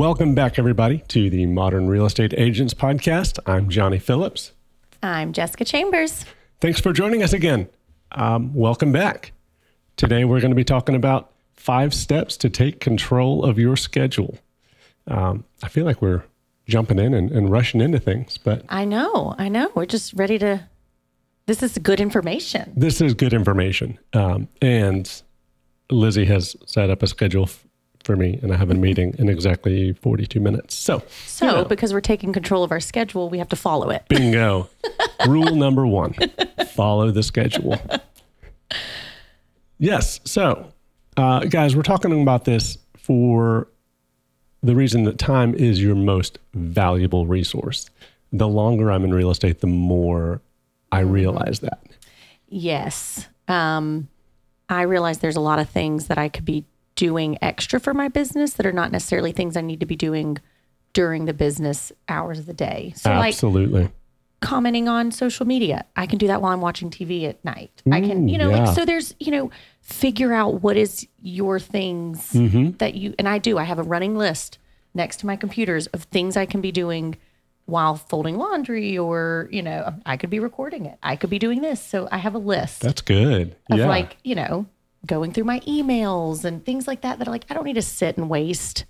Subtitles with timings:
[0.00, 3.38] Welcome back, everybody, to the Modern Real Estate Agents Podcast.
[3.44, 4.52] I'm Johnny Phillips.
[5.02, 6.24] I'm Jessica Chambers.
[6.58, 7.68] Thanks for joining us again.
[8.12, 9.32] Um, welcome back.
[9.96, 14.38] Today, we're going to be talking about five steps to take control of your schedule.
[15.06, 16.24] Um, I feel like we're
[16.66, 19.70] jumping in and, and rushing into things, but I know, I know.
[19.74, 20.66] We're just ready to.
[21.44, 22.72] This is good information.
[22.74, 23.98] this is good information.
[24.14, 25.12] Um, and
[25.90, 27.66] Lizzy has set up a schedule f-
[28.04, 30.74] for me, and I have a meeting in exactly 42 minutes.
[30.74, 33.90] So, So, you know, because we're taking control of our schedule, we have to follow
[33.90, 34.04] it.
[34.08, 34.68] bingo.
[35.28, 36.14] Rule number one
[36.74, 37.76] follow the schedule.
[39.78, 40.20] Yes.
[40.24, 40.72] So,
[41.16, 43.68] uh, guys, we're talking about this for
[44.62, 47.88] the reason that time is your most valuable resource.
[48.32, 50.40] The longer I'm in real estate, the more
[50.92, 51.82] I realize that.
[52.48, 53.26] Yes.
[53.48, 54.08] Um,
[54.68, 56.64] I realize there's a lot of things that I could be
[57.00, 60.36] doing extra for my business that are not necessarily things I need to be doing
[60.92, 62.92] during the business hours of the day.
[62.94, 63.88] So, like Absolutely.
[64.40, 67.82] commenting on social media, I can do that while I'm watching TV at night.
[67.90, 68.64] I can, you know, yeah.
[68.64, 72.72] like, so there's, you know, figure out what is your things Mm-hmm.
[72.72, 74.58] that you, and I do, I have a running list
[74.92, 77.16] next to my computers of things I can be doing
[77.64, 80.98] while folding laundry or, you know, I could be recording it.
[81.02, 81.80] I could be doing this.
[81.80, 83.56] So I have a list That's good.
[83.70, 83.88] of yeah.
[83.88, 84.66] like, you know,
[85.06, 87.82] going through my emails and things like that that are like, I don't need to
[87.82, 88.84] sit and waste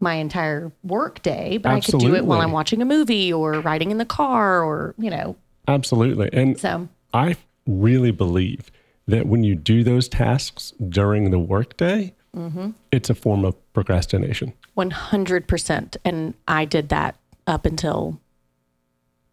[0.00, 3.54] my entire work day, but I could do it while I'm watching a movie or
[3.60, 6.30] riding in the car or, you know, Absolutely.
[6.32, 8.70] And so I really believe
[9.06, 12.70] that when you do those tasks during the workday, Mm-hmm.
[12.92, 14.52] it's a form of procrastination.
[14.76, 15.96] 100%.
[16.04, 17.16] And I did that
[17.46, 18.20] up until,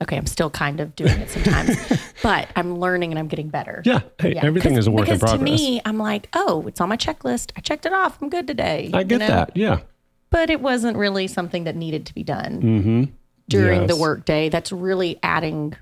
[0.01, 1.75] okay, I'm still kind of doing it sometimes,
[2.23, 3.81] but I'm learning and I'm getting better.
[3.86, 4.02] Yeah.
[4.20, 5.59] Hey, Yeah, everything is a work in because progress.
[5.61, 7.52] To me, I'm like, oh, it's on my checklist.
[7.55, 8.21] I checked it off.
[8.21, 8.92] I'm good today.
[8.93, 9.27] I get you know?
[9.27, 9.52] that.
[9.55, 9.80] Yeah.
[10.31, 13.14] But it wasn't really something that needed to be done
[13.47, 13.99] during the Yes.
[13.99, 14.49] workday.
[14.49, 15.75] That's really adding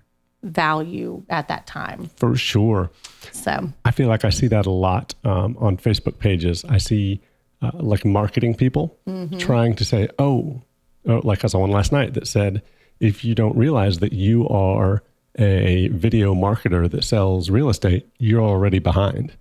[0.43, 2.09] value at that time.
[2.17, 2.91] For sure.
[3.31, 6.63] So, I feel like I see that a lot um, on Facebook pages.
[6.67, 7.21] I see
[7.61, 9.37] uh, like marketing people Mm-hmm.
[9.37, 10.61] trying to say, oh,
[11.07, 12.61] oh, like I saw one last night that said,
[13.03, 15.03] if you don't realize that you are
[15.37, 19.33] a video marketer that sells real estate, you're already behind.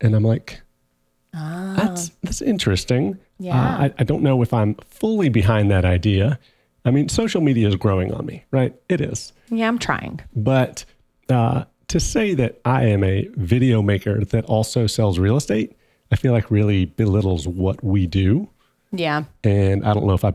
[0.00, 0.60] And I'm like,
[1.32, 3.16] that's that's interesting.
[3.18, 3.24] Ah.
[3.38, 3.54] Yeah.
[3.54, 6.38] Uh, I, I don't know if I'm fully behind that idea.
[6.84, 8.74] I mean, social media is growing on me, right?
[8.88, 9.32] It is.
[9.50, 10.20] yeah, I'm trying.
[10.34, 10.84] But
[11.28, 15.76] uh, to say that I am a video maker that also sells real estate,
[16.10, 18.48] I feel like really belittles what we do.
[18.90, 20.32] Yeah, And I don't know if I,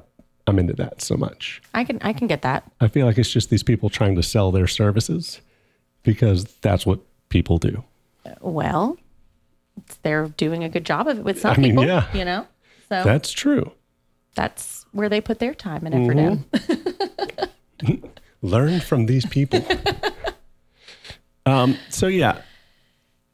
[0.47, 1.61] I'm into that so much.
[1.73, 2.69] I can I can get that.
[2.81, 5.39] I feel like it's just these people trying to sell their services
[6.03, 6.99] because that's what
[7.29, 7.83] people do.
[8.41, 8.97] Well,
[10.01, 12.05] they're doing a good job of it with some I mean, people, yeah.
[12.13, 12.45] you know.
[12.89, 13.71] So That's true.
[14.35, 17.85] that's where they put their time and effort Mm-hmm.
[17.85, 18.03] in.
[18.41, 19.65] Learn from these people.
[21.45, 22.41] um, so, yeah,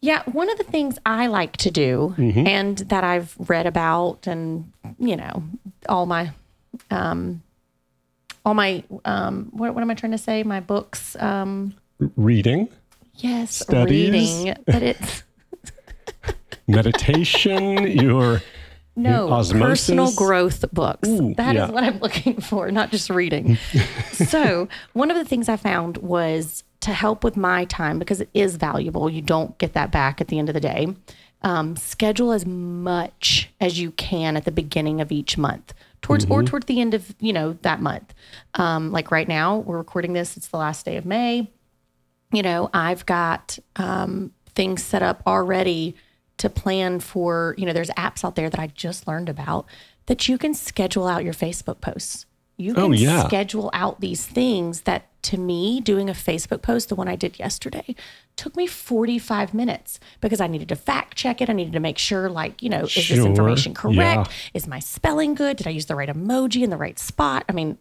[0.01, 2.47] Yeah, one of the things I like to do Mm-hmm.
[2.47, 5.43] and that I've read about and you know,
[5.87, 6.31] all my
[6.91, 7.41] um
[8.45, 10.43] all my um what what am I trying to say?
[10.43, 11.73] My books um
[12.15, 12.69] reading,
[13.15, 14.11] yes, Studies?
[14.11, 15.23] reading, but it's
[16.67, 18.41] meditation, your
[18.95, 19.87] no Osmosis?
[19.87, 21.07] personal growth books.
[21.07, 21.71] Ooh, That is yeah.
[21.71, 23.57] what I'm looking for, not just reading.
[24.11, 28.29] so, one of the things I found was to help with my time because it
[28.33, 29.09] is valuable.
[29.09, 30.87] You don't get that back at the end of the day.
[31.41, 36.43] Um, schedule as much as you can at the beginning of each month, towards or
[36.43, 38.13] towards the end of you know that month.
[38.55, 40.37] Um, like right now, we're recording this.
[40.37, 41.49] It's the last day of May
[42.31, 45.95] you know, I've got um, things set up already
[46.37, 49.65] to plan for, you know, there's apps out there that I just learned about
[50.05, 52.25] that you can schedule out your Facebook posts.
[52.59, 53.25] You oh, can Oh, yeah.
[53.27, 57.39] schedule out these things that to me, doing a Facebook post, the one I did
[57.39, 57.93] yesterday,
[58.37, 61.49] took me 45 minutes because I needed to fact check it.
[61.49, 63.17] I needed to make sure, like, you know, is Sure.
[63.17, 63.97] this information correct?
[63.97, 64.25] Yeah.
[64.53, 65.57] Is my spelling good?
[65.57, 67.43] Did I use the right emoji in the right spot?
[67.49, 67.77] I mean,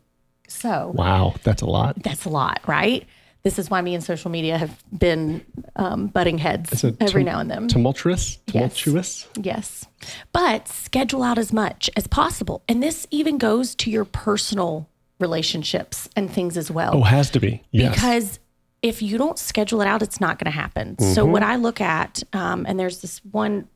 [0.49, 2.03] so wow, that's a lot.
[2.03, 3.07] that's a lot, right?
[3.49, 5.41] This is why me and social media have been
[5.77, 7.67] um, butting heads every tum- now and then.
[7.69, 8.37] Tumultuous?
[8.47, 9.27] Tumultuous?
[9.41, 9.87] yes.
[10.33, 12.63] But schedule out as much as possible.
[12.69, 14.87] And this even goes to your personal
[15.19, 16.93] relationships and things as well.
[16.95, 17.63] Oh, has to be.
[17.71, 17.95] Yes.
[17.95, 18.39] Because
[18.83, 20.99] if you don't schedule it out, it's not going to happen.
[20.99, 21.33] So Mm-hmm.
[21.33, 23.67] what I look at, um, and there's this one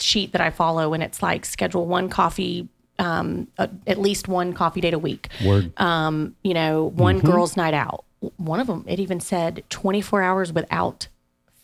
[0.00, 2.66] sheet that I follow, and it's like schedule one coffee,
[2.98, 5.72] um, uh, at least one coffee date a week Word.
[5.78, 8.04] um, you know, one girl's night out.
[8.36, 11.08] One of them, it even said 24 hours without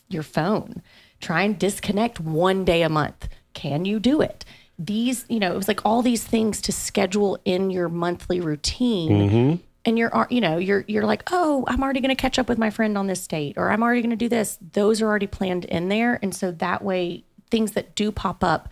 [0.09, 0.83] your phone.
[1.21, 3.29] Try and disconnect one day a month.
[3.55, 4.45] Can you do it?
[4.79, 9.11] these, you know, it was like all these things to schedule in your monthly routine.
[9.11, 9.63] Mm-hmm.
[9.85, 12.59] And you're, you know, you're you're like, oh, I'm already going to catch up with
[12.59, 14.59] my friend on this date, or I'm already going to do this.
[14.73, 18.69] Those are already planned in there, and so that way, things that do pop up,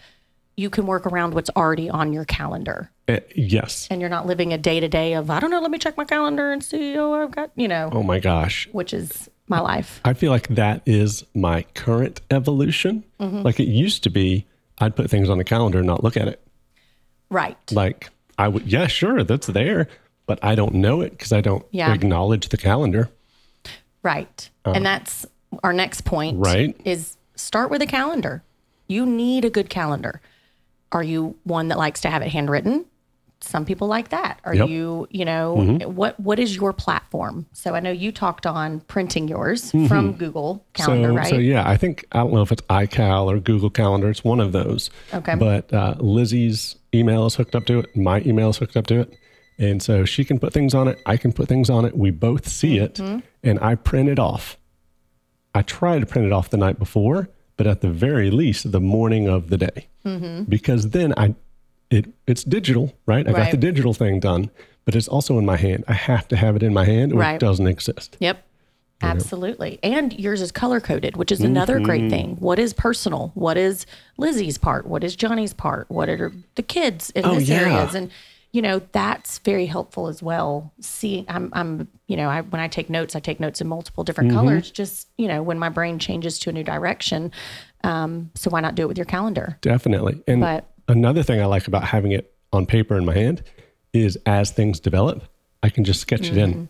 [0.56, 3.86] you can work around what's already on your calendar, Uh, yes.
[3.90, 5.96] and you're not living a day to day of I don't know, let me check
[5.96, 6.96] my calendar and see.
[6.96, 8.68] Oh, I've got, you know, Oh my gosh.
[8.72, 10.00] which is my life.
[10.04, 13.04] I feel like that is my current evolution.
[13.20, 13.42] Mm-hmm.
[13.42, 14.46] Like it used to be,
[14.78, 16.40] I'd put things on the calendar and not look at it.
[17.30, 17.58] Right.
[17.70, 18.08] Like
[18.38, 19.88] I would, yeah, sure, that's there,
[20.26, 21.92] but I don't know it because I don't Yeah.
[21.92, 23.10] acknowledge the calendar.
[24.02, 24.48] Right.
[24.64, 25.26] and that's
[25.62, 26.38] our next point.
[26.38, 26.74] Right.
[26.84, 28.42] Is start with a calendar.
[28.88, 30.20] You need a good calendar.
[30.92, 32.84] Are you one that likes to have it handwritten?
[33.40, 34.40] Some people like that.
[34.44, 34.68] Are Yep.
[34.70, 35.54] you, you know,
[35.86, 37.46] what what is your platform?
[37.52, 41.26] So I know you talked on printing yours from Google Calendar, so, right?
[41.26, 44.08] so yeah, I think I don't know if it's iCal or Google Calendar.
[44.08, 44.90] It's one of those.
[45.12, 45.34] Okay.
[45.34, 47.94] But uh, Lizzy's email is hooked up to it.
[47.94, 49.14] My email is hooked up to it,
[49.58, 50.98] and so she can put things on it.
[51.04, 51.96] I can put things on it.
[51.96, 53.18] We both see it, Mm-hmm.
[53.44, 54.56] and I print it off.
[55.54, 58.80] I try to print it off the night before, but at the very least, the
[58.80, 60.44] morning of the day, Mm-hmm.
[60.44, 61.34] because then I,
[61.90, 63.26] it it's digital, right?
[63.28, 64.50] I got the digital thing done,
[64.84, 65.84] but it's also in my hand.
[65.88, 67.34] I have to have it in my hand, or Right.
[67.34, 68.16] it doesn't exist.
[68.20, 68.42] Yep.
[69.02, 69.78] Absolutely.
[69.82, 71.84] And yours is color coded, which is another Mm-hmm.
[71.84, 72.36] great thing.
[72.40, 73.30] What is personal?
[73.34, 73.84] What is
[74.16, 74.86] Lizzy's part?
[74.86, 75.90] What is Johnny's part?
[75.90, 77.60] What are the kids in Oh, this yeah.
[77.60, 77.94] areas?
[77.94, 78.10] And
[78.52, 80.72] you know, that's very helpful as well.
[80.80, 84.04] See, I'm I'm you know, I when I take notes, I take notes in multiple
[84.04, 84.38] different Mm-hmm.
[84.38, 87.32] colors just, you know, when my brain changes to a new direction.
[87.84, 89.58] Um, so why not do it with your calendar?
[89.60, 90.22] Definitely.
[90.26, 93.42] And But- another thing I like about having it on paper in my hand
[93.92, 95.24] is as things develop,
[95.62, 96.38] I can just sketch it Mm-hmm.
[96.38, 96.68] in.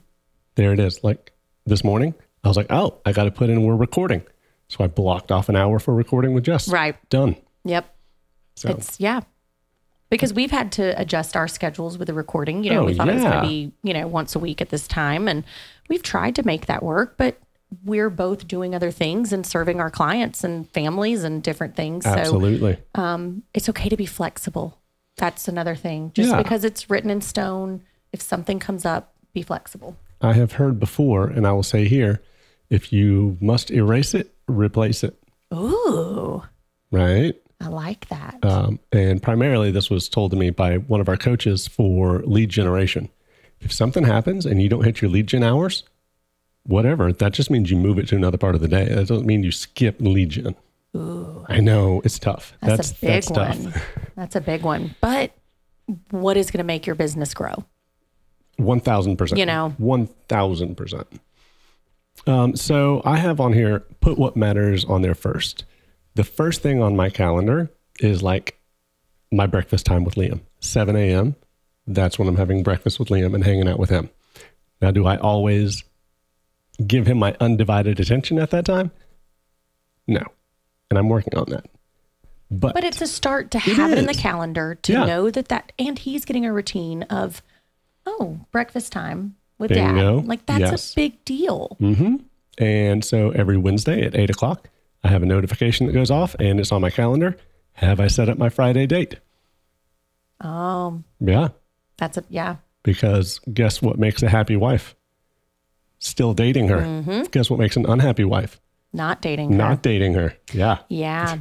[0.57, 1.05] There it is.
[1.05, 1.33] Like
[1.67, 2.15] this morning,
[2.45, 4.23] I was like, oh, I got to put in we're recording.
[4.69, 6.69] So I blocked off an hour for recording with Jess.
[6.69, 6.97] Right.
[7.11, 7.37] Done.
[7.65, 7.95] Yep.
[8.57, 9.21] So It's yeah.
[10.09, 12.63] Because we've had to adjust our schedules with the recording.
[12.63, 14.61] You know, Oh, we thought it was going to be, you know, once a week
[14.61, 15.27] at this time.
[15.27, 15.43] And
[15.89, 17.39] we've tried to make that work, but
[17.85, 22.05] we're both doing other things and serving our clients and families and different things.
[22.05, 22.79] So absolutely.
[22.95, 24.79] Um, it's okay to be flexible.
[25.17, 26.13] That's another thing.
[26.15, 26.41] Just Yeah.
[26.41, 27.83] because it's written in stone,
[28.13, 29.97] if something comes up, be flexible.
[30.21, 32.23] I have heard before, and I will say here
[32.71, 35.21] if you must erase it, replace it.
[35.53, 36.43] Ooh,
[36.93, 37.35] Right.
[37.61, 38.39] I like that.
[38.45, 42.51] Um, and primarily, this was told to me by one of our coaches for lead
[42.51, 43.09] generation.
[43.61, 45.83] If something happens and you don't hit your lead gen hours,
[46.65, 48.85] whatever, that just means you move it to another part of the day.
[48.87, 50.55] That doesn't mean you skip lead gen.
[50.95, 52.53] Ooh, I know it's tough.
[52.61, 53.59] that's, That's a big that's tough.
[53.59, 53.83] one.
[54.17, 54.95] That's a big one.
[55.01, 55.33] But
[56.11, 57.65] what is going to make your business grow?
[58.57, 59.39] One thousand percent.
[59.39, 59.75] You know.
[59.79, 61.07] one thousand percent.
[62.27, 65.65] Um, so I have on here put what matters on there first.
[66.17, 67.71] The first thing on my calendar
[68.01, 68.59] is like
[69.31, 71.37] my breakfast time with Liam, seven a.m.
[71.87, 74.09] That's when I'm having breakfast with Liam and hanging out with him.
[74.81, 75.85] Now, do I always
[76.87, 78.91] give him my undivided attention at that time?
[80.07, 80.23] No,
[80.91, 81.67] and I'm working on that.
[82.51, 85.05] But, But it's a start to have it, in the calendar to Yeah.
[85.05, 87.43] know that that, and he's getting a routine of,
[88.07, 90.21] oh, breakfast time with Bingo.
[90.21, 90.29] dad.
[90.29, 90.93] Like that's Yes.
[90.93, 91.77] a big deal.
[91.79, 92.17] Mm-hmm.
[92.59, 94.71] And so every Wednesday at eight o'clock,
[95.07, 97.37] I have a notification that goes off and it's on my calendar.
[97.75, 99.21] Have I set up my Friday date?
[100.43, 101.49] Oh, Yeah.
[101.97, 102.57] that's a, yeah.
[102.83, 104.97] Because guess what makes a happy wife?
[106.01, 106.79] Still dating her.
[106.81, 107.23] Mm-hmm.
[107.31, 108.61] Guess what makes an unhappy wife?
[108.93, 109.53] Not dating.
[109.53, 109.57] her.
[109.59, 110.35] Not dating her.
[110.53, 110.79] Yeah.
[110.89, 111.39] Yeah.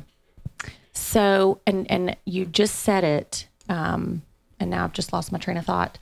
[0.94, 4.22] So, and and you just said it, um,
[4.60, 5.98] and now I've just lost my train of thought.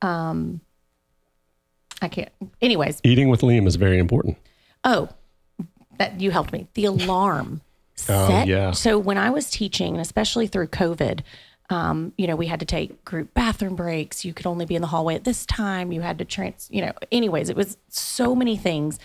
[0.00, 0.60] Um,
[2.00, 2.30] I can't.
[2.62, 4.38] Anyways, Eating with Liam is very important.
[4.84, 5.08] oh,
[5.98, 6.68] that you helped me.
[6.74, 7.60] The alarm.
[8.08, 8.46] Oh, set.
[8.46, 8.70] yeah.
[8.70, 11.22] So when I was teaching, and especially through COVID,
[11.68, 14.24] um, you know, we had to take group bathroom breaks.
[14.24, 15.90] You could only be in the hallway at this time.
[15.90, 19.00] You had to trans, you know, anyways, it was so many things.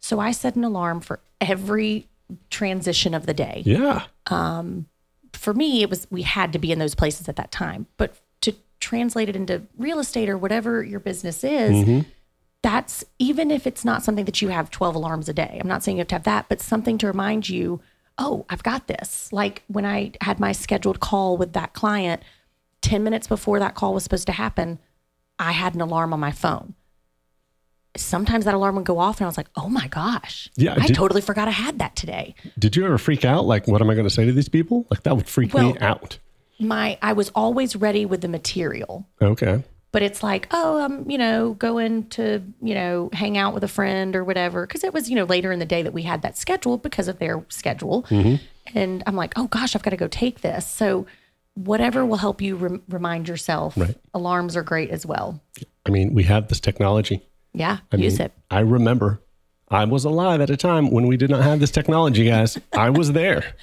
[0.00, 2.08] So I set an alarm for every
[2.50, 4.04] transition of the day Yeah.
[4.26, 4.86] Um,
[5.32, 7.86] for me, it was we had to be in those places at that time.
[7.96, 12.04] But to translate it into real estate or whatever your business is,
[12.62, 15.58] that's even if it's not something that you have 12 alarms a day.
[15.60, 17.80] I'm not saying you have to have that, but something to remind you,
[18.18, 19.32] oh, I've got this.
[19.32, 22.22] Like when I had my scheduled call with that client,
[22.82, 24.78] 10 minutes before that call was supposed to happen,
[25.38, 26.74] I had an alarm on my phone.
[27.96, 30.50] Sometimes that alarm would go off and I was like, oh my gosh.
[30.56, 32.34] Yeah, I did- totally forgot I had that today.
[32.58, 33.44] Did you ever freak out?
[33.44, 34.86] Like, what am I going to say to these people?
[34.90, 36.18] Like, that would freak me out.
[36.60, 39.06] My I was always ready with the material.
[39.22, 39.62] Okay.
[39.92, 43.68] But it's like, oh, I'm, you know, going to, you know, hang out with a
[43.68, 44.66] friend or whatever.
[44.66, 47.08] Cause it was, you know, later in the day that we had that scheduled because
[47.08, 48.02] of their schedule.
[48.04, 48.44] Mm-hmm.
[48.76, 50.66] And I'm like, oh gosh, I've got to go take this.
[50.66, 51.06] So
[51.54, 53.76] whatever will help you rem- remind yourself.
[53.76, 53.96] Right.
[54.14, 55.40] Alarms are great as well.
[55.86, 57.22] I mean, we have this technology.
[57.54, 58.32] Yeah, I use mean, it.
[58.50, 59.20] I remember
[59.70, 62.58] I was alive at a time when we did not have this technology, guys.
[62.74, 63.54] I was there.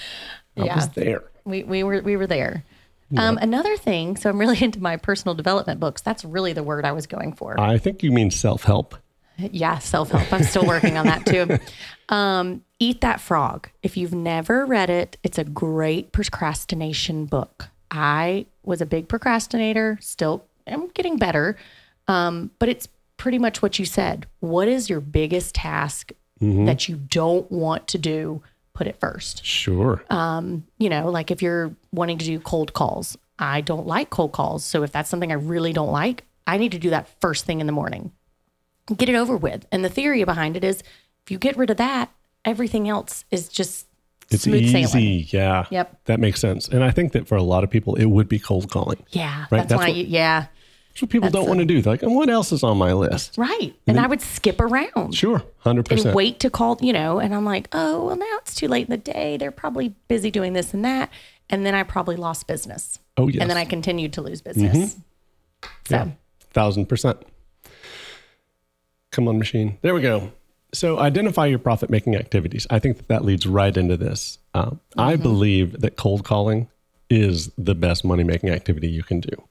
[0.57, 0.75] I Yeah.
[0.75, 1.23] was there.
[1.45, 2.63] We, we were we were there.
[3.17, 6.01] Um, another thing, so I'm really into my personal development books.
[6.01, 7.59] That's really the word I was going for.
[7.59, 8.95] I think you mean self help.
[9.37, 10.31] Yeah, self help.
[10.31, 11.59] I'm still working on that too.
[12.07, 13.67] Um, Eat That Frog.
[13.81, 17.69] If you've never read it, it's a great procrastination book.
[17.89, 21.57] I was a big procrastinator, still am getting better.
[22.07, 24.27] Um, but it's pretty much what you said.
[24.39, 28.43] What is your biggest task that you don't want to do?
[28.75, 29.43] Put it first.
[29.43, 30.03] Sure.
[30.11, 34.33] Um, you know, like if you're wanting to do cold calls, I don't like cold
[34.33, 34.63] calls.
[34.63, 37.61] So if that's something I really don't like, I need to do that first thing
[37.61, 38.11] in the morning.
[38.95, 39.65] Get it over with.
[39.71, 40.81] And the theory behind it is
[41.23, 42.11] if you get rid of that,
[42.43, 43.87] everything else is just
[44.29, 44.83] it's smooth easy.
[44.83, 45.25] sailing.
[45.29, 45.65] Yeah.
[45.71, 45.99] Yep.
[46.05, 46.67] That makes sense.
[46.67, 49.01] And I think that for a lot of people, it would be cold calling.
[49.09, 49.45] Yeah.
[49.49, 50.47] Right, That's, that's why, what- you, yeah.
[50.95, 51.81] That's what people don't want to do.
[51.81, 53.37] They're like, "And what else is on my list?
[53.37, 53.75] Right.
[53.85, 55.43] And I would skip around Sure.
[55.65, 56.05] 100%.
[56.05, 58.87] and wait to call, you know, and I'm like, oh, well, now it's too late
[58.87, 59.35] in the day.
[59.35, 61.09] They're probably busy doing this and that.
[61.49, 62.99] And then I probably lost business.
[63.17, 63.41] Oh, yes.
[63.41, 64.95] And then I continued to lose business.
[65.85, 66.07] So, Yeah.
[66.53, 67.17] Thousand percent.
[69.11, 69.77] Come on, machine.
[69.81, 70.31] There we go.
[70.73, 72.67] So identify your profit making activities.
[72.69, 74.39] I think that that leads right into this.
[74.53, 76.69] Um, I believe that cold calling
[77.09, 79.43] is the best money making activity you can do.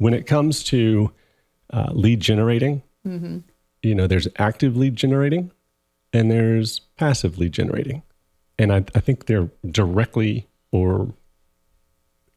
[0.00, 1.12] When it comes to
[1.74, 2.82] uh, lead generating,
[3.82, 5.50] you know, there's active lead generating
[6.14, 8.02] and there's passive lead generating.
[8.58, 11.12] And I, I think they're directly or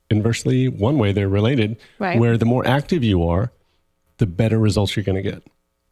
[0.09, 2.19] inversely, one way they're related, Right.
[2.19, 3.51] where the more active you are,
[4.17, 5.41] the better results you're going to get,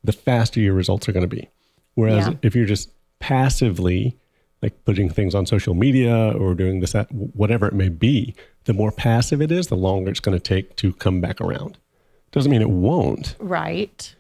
[0.03, 1.49] the faster your results are going to be.
[1.95, 2.33] Whereas Yeah.
[2.41, 4.17] if you're just passively
[4.61, 8.73] like putting things on social media or doing this, that, whatever it may be, the
[8.73, 11.77] more passive it is, the longer it's going to take to come back around.
[12.31, 14.15] Doesn't mean it won't, right.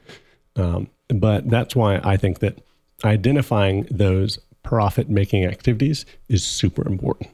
[0.55, 2.59] um, but that's why I think that
[3.05, 7.29] identifying those profit making activities is super important.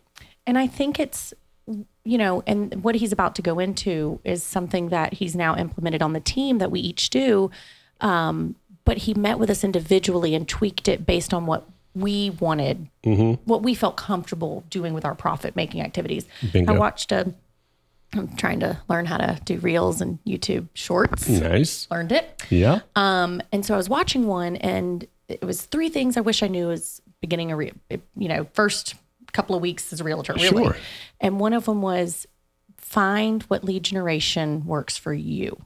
[0.46, 1.34] And I think it's,
[2.06, 6.02] you know, and what he's about to go into is something that he's now implemented
[6.02, 7.52] on the team that we each do.
[8.00, 11.68] Um, but he met with us individually and tweaked it based on what
[12.02, 12.88] we wanted,
[13.46, 16.26] what we felt comfortable doing with our profit making activities.
[16.52, 16.74] Bingo.
[16.74, 17.34] I watched a,
[18.14, 21.28] I'm trying to learn how to do reels and YouTube shorts.
[21.28, 21.88] Nice.
[21.92, 22.44] Learned it.
[22.50, 22.82] Yeah.
[22.96, 26.48] Um, and so I was watching one, and it was three things I wish I
[26.48, 28.96] knew as beginning a re- you know first
[29.34, 30.64] couple of weeks as a realtor, really.
[30.64, 30.78] Sure.
[31.20, 32.26] And one of them was
[32.78, 35.62] find what lead generation works for you.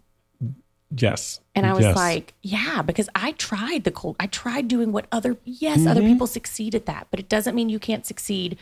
[0.96, 1.40] Yes.
[1.56, 1.96] And I was Yes.
[1.96, 4.16] like, yeah, because I tried the cold.
[4.20, 6.12] I tried doing what other yes, other Mm-hmm.
[6.14, 8.58] people succeed at that, but it doesn't mean you can't succeed.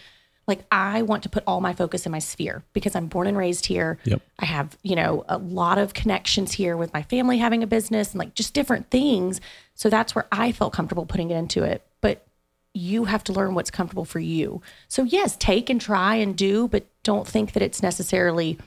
[0.47, 3.37] Like I want to put all my focus in my sphere because I'm born and
[3.37, 3.99] raised here.
[4.05, 4.21] Yep.
[4.39, 8.11] I have, you know, a lot of connections here with my family having a business
[8.13, 9.39] and like just different things.
[9.75, 11.85] So that's where I felt comfortable putting it into it.
[12.01, 12.25] But
[12.73, 14.61] you have to learn what's comfortable for you.
[14.87, 18.57] So yes, take and try and do, but don't think that it's necessarily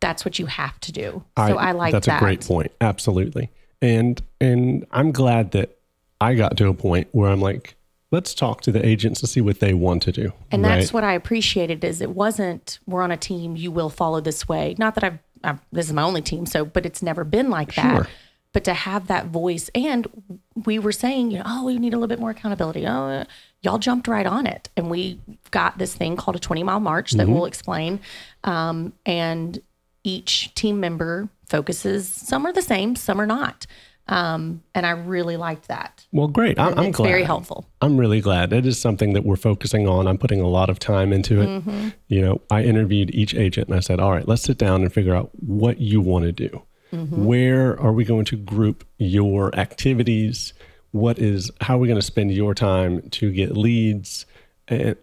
[0.00, 1.24] that's what you have to do.
[1.36, 1.98] So I, like that.
[1.98, 2.22] that's that.
[2.22, 2.72] a great point.
[2.80, 3.50] Absolutely.
[3.80, 5.78] And and I'm glad that
[6.20, 7.76] I got to a point where I'm like,
[8.10, 10.32] let's talk to the agents to see what they want to do.
[10.50, 10.76] And right?
[10.76, 14.48] that's what I appreciated is it wasn't we're on a team you will follow this
[14.48, 14.74] way.
[14.78, 17.74] Not that I've, I've this is my only team so but it's never been like
[17.74, 17.96] that.
[17.96, 18.08] Sure.
[18.52, 20.06] But to have that voice and
[20.64, 22.86] we were saying, you know, oh, we need a little bit more accountability.
[22.86, 23.24] Oh,
[23.60, 24.70] y'all jumped right on it.
[24.78, 28.00] And we got this thing called a 20 mile march that we'll explain.
[28.44, 29.60] Um, and
[30.06, 33.66] each team member focuses, some are the same, some are not.
[34.08, 36.06] Um, and I really liked that.
[36.12, 36.60] well, great.
[36.60, 37.08] I'm it's glad.
[37.08, 37.66] very helpful.
[37.80, 38.52] I'm really glad.
[38.52, 40.06] It is something that we're focusing on.
[40.06, 41.46] I'm putting a lot of time into it.
[41.46, 41.88] Mm-hmm.
[42.06, 44.92] You know, I interviewed each agent and I said, all right, let's sit down and
[44.92, 46.62] figure out what you want to do.
[46.92, 47.24] Mm-hmm.
[47.24, 50.54] Where are we going to group your activities?
[50.92, 54.24] What is, how are we going to spend your time to get leads?
[54.68, 54.96] And,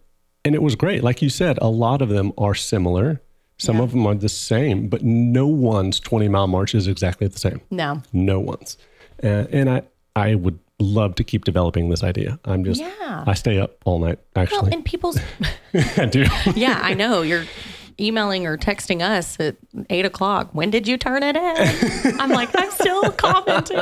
[0.45, 1.03] and it was great.
[1.03, 3.21] Like you said, a lot of them are similar.
[3.65, 7.39] Some of them are the same, but no one's 20 mile march is exactly the
[7.39, 8.01] same No.
[8.11, 8.77] no one's
[9.23, 9.81] uh, and i
[10.15, 13.23] i would love to keep developing this idea i'm just Yeah.
[13.25, 15.17] i stay up all night Well, actually and people's
[15.97, 17.21] i do yeah, I know.
[17.21, 17.45] You're
[17.99, 19.55] emailing or texting us at
[19.89, 20.49] eight o'clock.
[20.53, 22.15] When did you turn it in?
[22.19, 23.79] I'm like, I'm still commenting.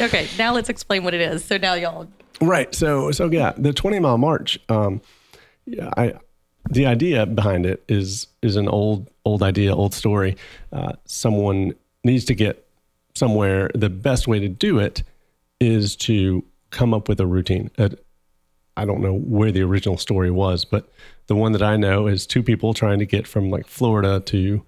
[0.00, 1.44] Okay, now let's explain what it is.
[1.44, 2.08] So now y'all,
[2.40, 5.00] right so so yeah the 20 mile march um
[5.66, 6.12] yeah i
[6.70, 10.36] the idea behind it is is an old old idea old story
[10.72, 12.66] uh, someone needs to get
[13.14, 15.02] somewhere the best way to do it
[15.60, 17.90] is to come up with a routine Uh,
[18.76, 20.88] I don't know where the original story was, but
[21.26, 24.64] the one that I know is two people trying to get from like Florida to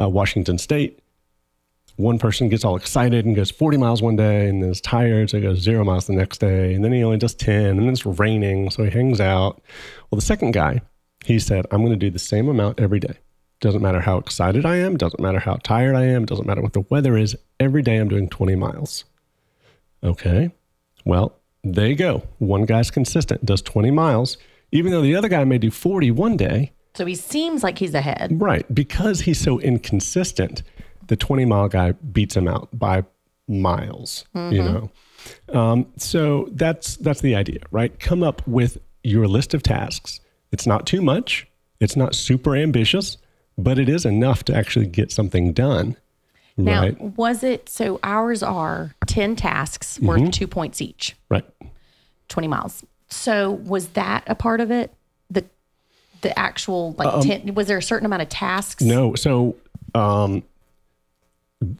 [0.00, 1.00] uh, Washington State.
[1.96, 5.30] One person gets all excited and goes 40 miles one day and then is tired,
[5.30, 6.72] so he goes zero miles the next day.
[6.74, 9.60] And then he only does 10, and then it's raining, so he hangs out.
[10.10, 10.80] Well, the second guy,
[11.24, 13.18] he said, I'm going to do the same amount every day.
[13.60, 16.72] Doesn't matter how excited I am, doesn't matter how tired I am, doesn't matter what
[16.72, 17.36] the weather is.
[17.58, 19.04] Every day I'm doing 20 miles.
[20.02, 20.50] Okay.
[21.04, 22.22] Well, there you go.
[22.38, 24.38] One guy's consistent, does 20 miles,
[24.72, 26.72] even though the other guy may do 40 one day.
[26.94, 28.40] So he seems like he's ahead.
[28.40, 28.72] Right.
[28.74, 30.62] Because he's so inconsistent,
[31.08, 33.04] the 20 mile guy beats him out by
[33.46, 34.90] miles, you know?
[35.52, 37.98] Um, so that's, that's the idea, right?
[38.00, 40.20] Come up with your list of tasks.
[40.52, 41.46] It's not too much.
[41.80, 43.16] It's not super ambitious,
[43.56, 45.96] but it is enough to actually get something done.
[46.56, 47.00] Now, right.
[47.00, 51.44] was it so ours are 10 tasks worth two points each, Right.
[52.28, 52.84] 20 miles.
[53.08, 54.92] So was that a part of it?
[55.30, 55.44] The
[56.20, 58.82] the actual like 10 was there a certain amount of tasks?
[58.82, 59.14] No.
[59.14, 59.56] So,
[59.94, 60.42] um,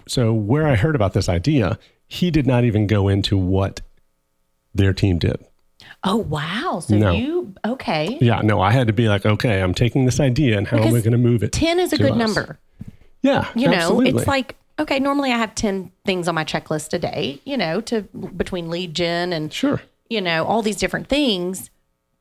[0.06, 3.80] so where I heard about this idea, he did not even go into what
[4.74, 5.44] their team did.
[6.04, 6.80] Oh wow.
[6.80, 7.12] So No.
[7.12, 8.16] you okay.
[8.20, 10.94] Yeah, no, I had to be like, okay, I'm taking this idea and how am
[10.94, 11.52] I going to move it?
[11.52, 12.16] 10 is a good us?
[12.16, 12.58] number.
[13.22, 14.20] Yeah, You know, absolutely.
[14.20, 17.82] it's like okay, normally I have 10 things on my checklist a day, you know,
[17.82, 19.82] to between lead gen and sure.
[20.08, 21.68] you know, all these different things.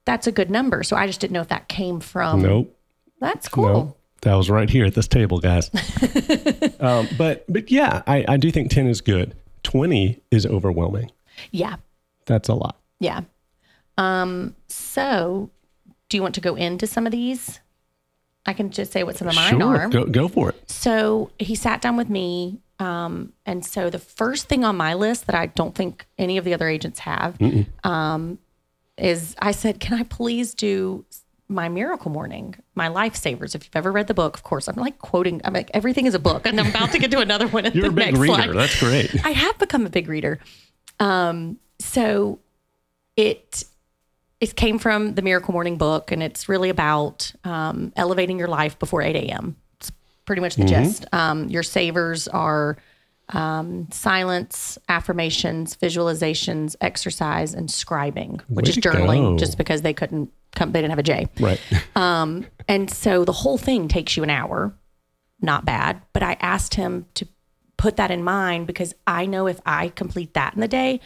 [0.03, 0.83] That's a good number.
[0.83, 2.75] So I just didn't know if that came from Nope.
[3.21, 3.65] That's cool.
[3.65, 5.69] No, that was right here at this table, guys.
[6.81, 9.35] um, but but yeah, I, I do think ten is good.
[9.63, 11.11] Twenty is overwhelming.
[11.51, 11.77] Yeah.
[12.25, 12.77] That's a lot.
[12.99, 13.21] Yeah.
[13.99, 15.49] Um, so
[16.07, 17.59] do you want to go into some of these?
[18.45, 19.89] I can just say what some of mine sure, are.
[19.89, 20.69] go go for it.
[20.71, 22.61] So he sat down with me.
[22.79, 26.45] Um, and so the first thing on my list that I don't think any of
[26.45, 27.37] the other agents have
[27.83, 28.39] um,
[28.97, 31.03] is I said, Can I please do
[31.49, 33.53] my miracle morning, my lifesavers?
[33.53, 36.15] If you've ever read the book, of course, I'm like quoting, I'm like, everything is
[36.15, 36.45] a book.
[36.45, 37.65] And I'm about to get to another one.
[37.65, 38.33] At You're the a big next reader.
[38.33, 38.53] slide.
[38.53, 39.25] That's great.
[39.25, 40.39] I have become a big reader.
[41.01, 42.39] Um, so
[43.17, 43.65] it
[44.41, 48.79] it came from the Miracle Morning book, and it's really about um, elevating your life
[48.79, 49.55] before 8 a.m.
[49.77, 49.91] It's
[50.25, 51.05] pretty much the gist.
[51.11, 52.77] Um, your savers are
[53.29, 60.31] um, silence, affirmations, visualizations, exercise, and scribing, which Way is journaling, just because they couldn't
[60.55, 61.27] come, they didn't have a J.
[61.39, 61.59] Right.
[62.67, 64.73] And so the whole thing takes you an hour.
[65.41, 66.01] Not bad.
[66.13, 67.27] But I asked him to
[67.77, 70.99] put that in mind because I know if I complete that in the day,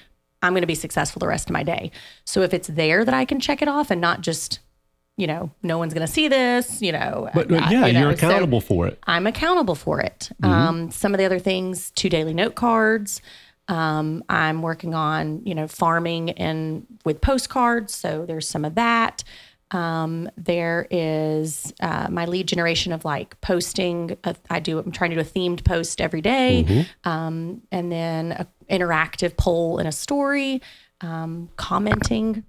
[0.44, 1.90] I'm going to be successful the rest of my day.
[2.26, 4.60] So if it's there that I can check it off and not just,
[5.18, 7.30] you know, no one's going to see this, you know.
[7.34, 9.00] But, but yeah, you know, you're so- accountable for it.
[9.08, 10.30] I'm accountable for it.
[10.44, 13.22] Um, some of the other things, two daily note cards.
[13.70, 17.96] Um, I'm working on, you know, farming and with postcards.
[17.96, 19.24] So there's some of that.
[19.72, 24.18] Um, there is uh, my lead generation of like posting.
[24.24, 24.78] A, I do.
[24.78, 26.86] I'm trying to do a themed post every day.
[27.06, 30.62] Um, and then an interactive poll in a story,
[31.02, 32.44] um, commenting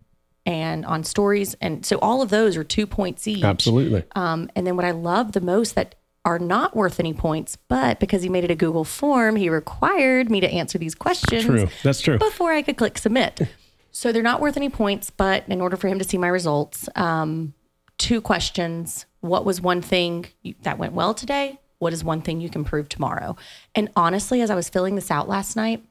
[0.46, 1.54] and on stories.
[1.60, 3.44] And so all of those are two points each.
[3.44, 4.04] Absolutely.
[4.14, 8.00] Um, and then what I love the most that are not worth any points, but
[8.00, 11.68] because he made it a Google form, he required me to answer these questions True.
[11.82, 12.18] That's true.
[12.18, 13.42] before I could click submit.
[13.90, 16.88] so they're not worth any points, but in order for him to see my results,
[16.96, 17.52] um,
[17.98, 19.06] two questions.
[19.20, 21.60] What was one thing you, that went well today?
[21.78, 23.36] What is one thing you can prove tomorrow?
[23.74, 25.84] And honestly, as I was filling this out last night,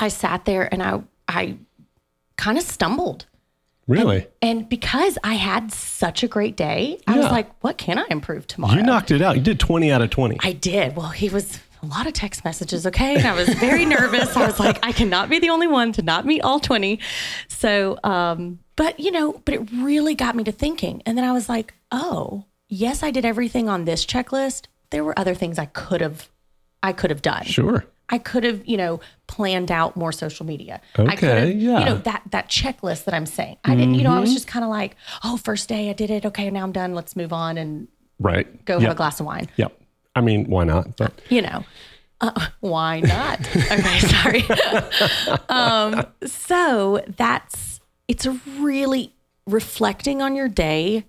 [0.00, 1.56] I sat there and I I
[2.36, 3.26] kind of stumbled.
[3.86, 4.26] Really?
[4.40, 8.46] And because I had such a great day, I was like, what can I improve
[8.46, 8.74] tomorrow?
[8.74, 9.34] You knocked it out.
[9.34, 10.38] You did 20 out of 20.
[10.44, 10.94] I did.
[10.94, 13.16] Well, he was a lot of text messages, okay?
[13.16, 14.36] And I was very nervous.
[14.36, 17.00] I was like, I cannot be the only one to not meet all 20.
[17.48, 21.02] So, um, but you know, but it really got me to thinking.
[21.04, 24.66] And then I was like, oh, yes, I did everything on this checklist.
[24.90, 26.28] There were other things I could have
[26.82, 27.44] I could have done.
[27.44, 27.84] sure.
[28.10, 30.80] I could have, you know, planned out more social media.
[30.98, 31.78] I could Okay, have, yeah.
[31.78, 33.56] you know, that that checklist that I'm saying.
[33.64, 36.10] I didn't, you know, I was just kind of like, oh, first day I did
[36.10, 36.26] it.
[36.26, 36.94] Okay, now I'm done.
[36.94, 38.64] Let's move on and Right.
[38.64, 38.82] go Yep.
[38.82, 39.48] have a glass of wine.
[39.56, 39.80] Yep.
[40.16, 40.96] I mean, why not?
[40.96, 41.64] But You know,
[42.20, 43.40] uh, why not?
[43.56, 44.44] okay, sorry.
[45.48, 48.26] um, so that's it's
[48.58, 49.14] really
[49.46, 51.04] reflecting on your day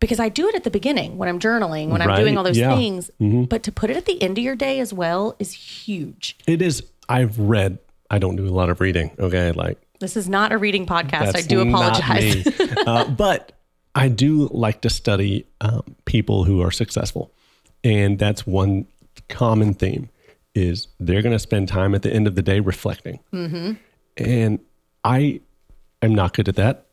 [0.00, 2.58] because I do it at the beginning when I'm journaling, when I'm doing all those
[2.58, 2.74] yeah.
[2.76, 3.10] things.
[3.18, 6.36] But to put it at the end of your day as well is huge.
[6.46, 7.78] it is, I've read,
[8.10, 9.10] I don't do a lot of reading.
[9.18, 9.52] Okay.
[9.52, 11.36] Like, This is not a reading podcast.
[11.36, 12.46] I do apologize.
[12.86, 13.52] uh, but
[13.94, 17.32] I do like to study um, people who are successful,
[17.82, 18.86] and that's one
[19.28, 20.08] common theme:
[20.54, 23.18] is they're going to spend time at the end of the day reflecting.
[23.32, 23.72] Mm-hmm.
[24.16, 24.60] And
[25.02, 25.40] I
[26.02, 26.86] am not good at that.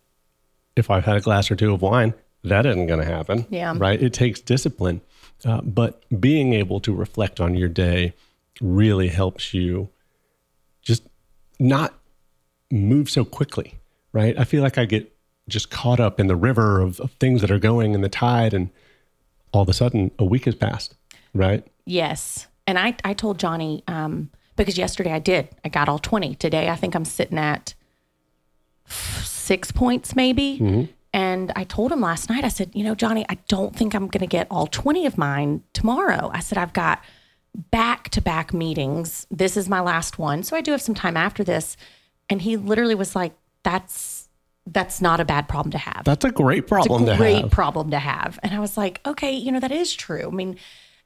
[0.76, 2.14] If I've had a glass or two of wine,
[2.50, 3.46] that isn't going to happen.
[3.50, 3.74] Yeah.
[3.76, 4.02] Right.
[4.02, 5.02] It takes discipline.
[5.44, 8.14] Uh, but being able to reflect on your day
[8.62, 9.90] really helps you
[10.82, 11.04] just
[11.60, 11.94] not
[12.72, 13.76] move so quickly.
[14.14, 14.38] Right.
[14.40, 15.12] I feel like I get
[15.48, 18.54] just caught up in the river of, of things that are going in the tide,
[18.54, 18.70] and
[19.52, 20.96] all of a sudden a week has passed.
[21.34, 21.66] Right.
[21.86, 22.48] Yes.
[22.66, 26.36] And I, I told Johnny, um, because yesterday I did, I got all 20.
[26.36, 27.74] Today I think I'm sitting at
[28.88, 30.58] six points maybe.
[31.16, 34.08] And I told him last night, I said, you know, Johnny, I don't think I'm
[34.08, 36.30] going to get all 20 of mine tomorrow.
[36.34, 37.02] I said, I've got
[37.72, 39.26] back to back meetings.
[39.32, 40.44] This is my last one.
[40.44, 41.78] So I do have some time after this.
[42.30, 44.28] And he literally was like, that's,
[44.68, 47.52] that's not a bad problem to have That's a great problem a great have.
[47.52, 48.38] problem to have.
[48.44, 50.28] And I was like, okay, you know, that is true.
[50.28, 50.58] I mean,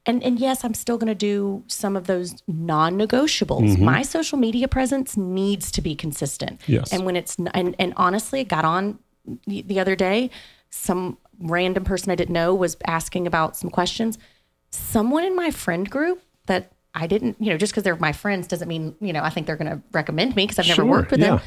[0.06, 3.74] and and yes, I'm still going to do some of those non-negotiables.
[3.74, 3.84] Mm-hmm.
[3.84, 6.62] My social media presence needs to be consistent.
[6.66, 6.90] Yes.
[6.90, 8.98] And when it's and and honestly, I got on
[9.46, 10.30] the the other day,
[10.70, 14.18] some random person I didn't know was asking about some questions.
[14.70, 18.46] Someone in my friend group that I didn't, you know, just because they're my friends
[18.46, 20.90] doesn't mean, you know, I think they're going to recommend me because I've never Sure,
[20.90, 21.36] worked with yeah.
[21.36, 21.40] them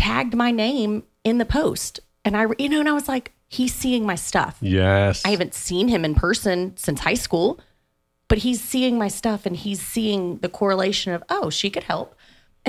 [0.00, 2.00] tagged my name in the post.
[2.24, 4.56] And I, you know, and I was like, he's seeing my stuff.
[4.62, 5.22] Yes.
[5.26, 7.60] I haven't seen him in person since high school,
[8.26, 12.14] but he's seeing my stuff and he's seeing the correlation of, oh, she could help.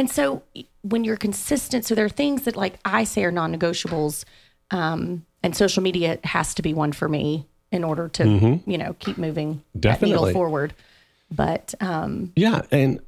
[0.01, 0.41] And so
[0.81, 4.25] when you're consistent, so there are things that like I say are non negotiables,
[4.71, 8.25] um, and social media has to be one for me in order to,
[8.65, 10.73] you know, keep moving that needle forward.
[11.29, 12.99] But um, Yeah, and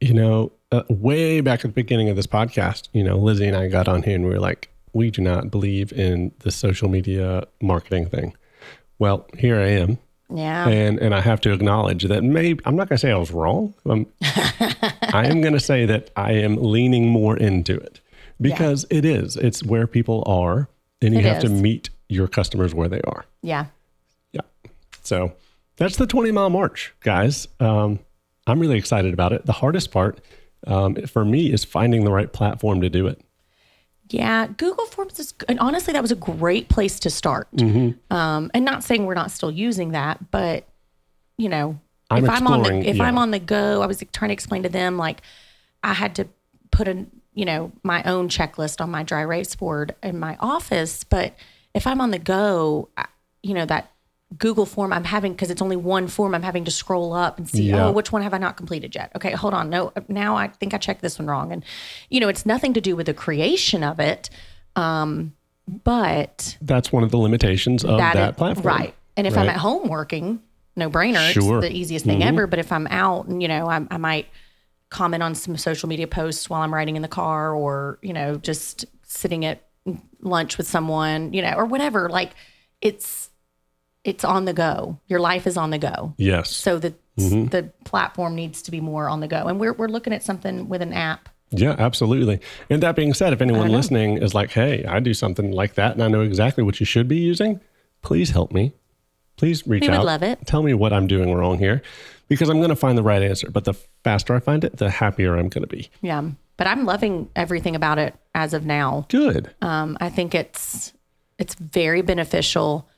[0.00, 3.56] you know, uh, way back at the beginning of this podcast, you know, Lizzy and
[3.56, 6.88] I got on here and we were like, we do not believe in the social
[6.88, 8.34] media marketing thing.
[8.98, 9.98] Well, here I am,
[10.34, 13.16] yeah, and and I have to acknowledge that maybe I'm not going to say I
[13.18, 13.74] was wrong.
[13.86, 18.00] Um, I am going to say that I am leaning more into it
[18.40, 19.36] because it is.
[19.36, 20.68] It's where people are,
[21.00, 23.24] and you It have to meet your customers where they are.
[23.42, 23.66] yeah,
[24.32, 24.42] Yeah.
[25.02, 25.32] So
[25.76, 27.48] that's the 20 mile march, guys.
[27.60, 27.98] Um,
[28.46, 29.46] I'm really excited about it.
[29.46, 30.20] The hardest part
[30.66, 33.20] um, for me is finding the right platform to do it.
[34.12, 37.48] Yeah, Google Forms is, and honestly, that was a great place to start.
[37.56, 38.14] Mm-hmm.
[38.14, 40.66] Um, and not saying we're not still using that, but
[41.38, 41.78] you know,
[42.10, 43.04] I'm if I'm on the if yeah.
[43.04, 45.22] I'm on the go, I was trying to explain to them like
[45.82, 46.28] I had to
[46.70, 51.04] put a you know my own checklist on my dry erase board in my office,
[51.04, 51.34] but
[51.74, 53.06] if I'm on the go, I-
[53.42, 53.91] you know that
[54.38, 57.48] Google form I'm having because it's only one form I'm having to scroll up and
[57.48, 57.86] see Yeah.
[57.86, 59.12] oh which one have I not completed yet?
[59.16, 59.68] Okay hold on.
[59.70, 61.52] No now I think I checked this one wrong.
[61.52, 61.64] And
[62.08, 64.30] you know it's nothing to do with the creation of it
[64.76, 65.34] um
[65.84, 68.66] but That's one of the limitations of that, is- platform.
[68.66, 68.94] right.
[69.16, 70.40] And if I'm at home working
[70.76, 71.58] no brainer Sure.
[71.58, 72.46] it's the easiest thing ever.
[72.46, 74.26] But if I'm out and you know I, I might
[74.88, 78.36] comment on some social media posts while I'm riding in the car or you know
[78.36, 79.62] just sitting at
[80.20, 82.08] lunch with someone you know or whatever.
[82.08, 82.30] Like
[82.80, 83.28] it's
[84.04, 86.50] it's on the go your life is on the go Yes.
[86.50, 87.48] so the Mm-hmm.
[87.48, 90.66] the platform needs to be more on the go and we're, we're looking at something
[90.70, 92.40] with an app Yeah, absolutely.
[92.70, 95.92] And that being said, if anyone listening is like, hey, I do something like that
[95.92, 97.60] and I know exactly what you should be using,
[98.00, 98.72] please help me.
[99.36, 100.46] Please reach We would love it.
[100.46, 101.82] Tell me what I'm doing wrong here
[102.28, 103.50] because I'm going to find the right answer.
[103.50, 105.90] But the faster I find it, the happier I'm going to be.
[106.00, 106.22] yeah
[106.56, 109.50] but i'm loving everything about it as of now Good.
[109.60, 110.94] Um, I think it's
[111.38, 112.88] it's very beneficial,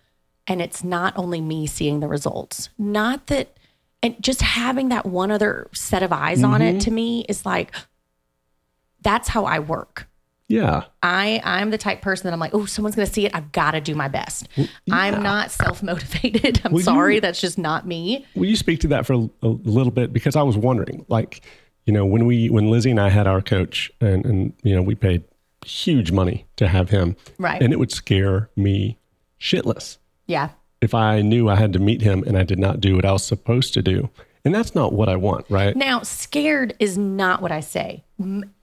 [0.46, 2.68] and it's not only me seeing the results.
[2.78, 3.56] Not that,
[4.02, 6.94] and just having that one other set of eyes on it to mm-hmm.
[6.94, 7.72] me is like
[9.02, 10.08] that's how I work.
[10.48, 10.84] Yeah.
[11.02, 13.34] I I'm the type person that I'm like, oh, someone's gonna see it.
[13.34, 14.48] I've got to do my best.
[14.90, 16.60] I'm not self motivated.
[16.64, 18.26] I'm Well, you- sorry, that's just not me.
[18.34, 20.12] Will you speak to that for a, a little bit?
[20.12, 21.42] Because I was wondering, like,
[21.86, 24.82] you know, when we when Lizzy and I had our coach, and and you know,
[24.82, 25.24] we paid
[25.64, 27.62] huge money to have him, Right.
[27.62, 28.98] And it would scare me
[29.40, 32.96] shitless Yeah, if I knew I had to meet him and I did not do
[32.96, 34.10] what I was supposed to do,
[34.44, 35.74] and that's not what I want, right?
[35.76, 38.04] Now, scared is not what I say.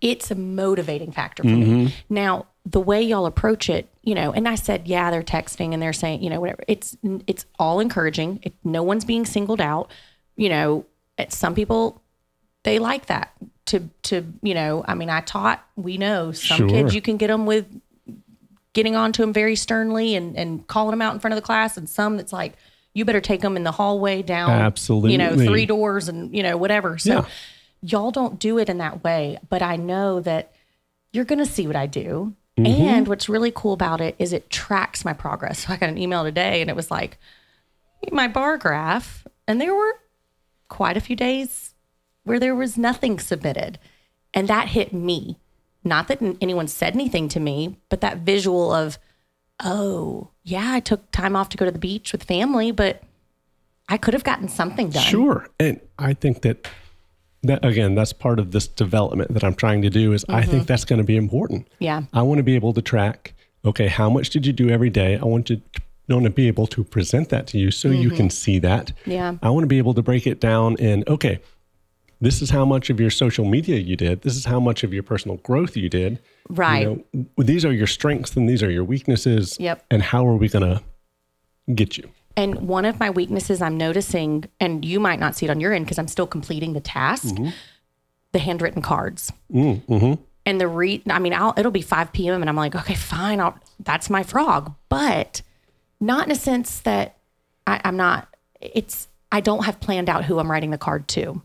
[0.01, 1.85] It's a motivating factor for Mm-hmm.
[1.85, 1.95] me.
[2.09, 5.81] Now, the way y'all approach it, you know, and I said, yeah, they're texting and
[5.81, 6.63] they're saying, you know, whatever.
[6.67, 6.95] It's
[7.25, 8.39] it's all encouraging.
[8.43, 9.89] It, no one's being singled out.
[10.35, 10.85] You know,
[11.17, 12.01] it, some people
[12.63, 13.31] they like that
[13.65, 14.85] to to you know.
[14.87, 15.65] I mean, I taught.
[15.75, 16.69] We know some Sure.
[16.69, 17.65] kids you can get them with
[18.73, 21.77] getting onto them very sternly and and calling them out in front of the class,
[21.77, 22.53] and some that's like.
[22.93, 26.43] You better take them in the hallway down, absolutely, you know, three doors and you
[26.43, 26.97] know whatever.
[26.97, 27.25] So Yeah.
[27.81, 30.51] y'all don't do it in that way, but I know that
[31.13, 32.35] you're going to see what I do.
[32.57, 32.81] Mm-hmm.
[32.81, 35.59] And what's really cool about it is it tracks my progress.
[35.59, 37.17] So I got an email today and it was like
[38.11, 39.97] my bar graph, and there were
[40.67, 41.73] quite a few days
[42.25, 43.79] where there was nothing submitted.
[44.33, 45.37] And that hit me.
[45.83, 48.99] Not that anyone said anything to me, but that visual of,
[49.63, 53.03] oh, yeah, I took time off to go to the beach with family, but
[53.89, 55.03] I could have gotten something done.
[55.03, 55.47] Sure.
[55.59, 56.67] And I think that
[57.43, 60.53] that again, that's part of this development that I'm trying to do is I think
[60.53, 60.65] mm-hmm.
[60.65, 61.67] that's going to be important.
[61.79, 62.03] Yeah.
[62.13, 63.33] I want to be able to track,
[63.65, 65.17] okay, how much did you do every day?
[65.17, 65.59] I want to
[66.09, 68.17] I want to be able to present that to you so you mm-hmm.
[68.17, 68.91] can see that.
[69.05, 69.35] Yeah.
[69.41, 71.39] I want to be able to break it down in okay,
[72.21, 74.21] this is how much of your social media you did.
[74.21, 76.19] This is how much of your personal growth you did.
[76.49, 76.83] Right.
[76.83, 79.57] You know, these are your strengths and these are your weaknesses.
[79.59, 79.83] Yep.
[79.89, 80.83] And how are we going to
[81.73, 82.09] get you?
[82.37, 85.73] And one of my weaknesses I'm noticing, and you might not see it on your
[85.73, 87.35] end because I'm still completing the task,
[88.31, 89.33] the handwritten cards.
[89.51, 90.13] Mm-hmm.
[90.45, 92.41] And the re, I mean, I'll, it'll be 5 p.m.
[92.41, 94.73] and I'm like, okay, fine, I'll, that's my frog.
[94.89, 95.41] But
[95.99, 97.17] not in a sense that
[97.67, 98.27] I, I'm not,
[98.59, 101.41] it's, I don't have planned out who I'm writing the card to.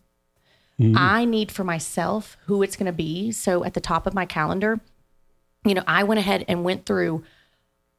[0.81, 0.95] Mm-hmm.
[0.97, 3.33] I need for myself who it's going to be.
[3.33, 4.81] So at the top of my calendar,
[5.65, 7.25] you know, I went ahead and went through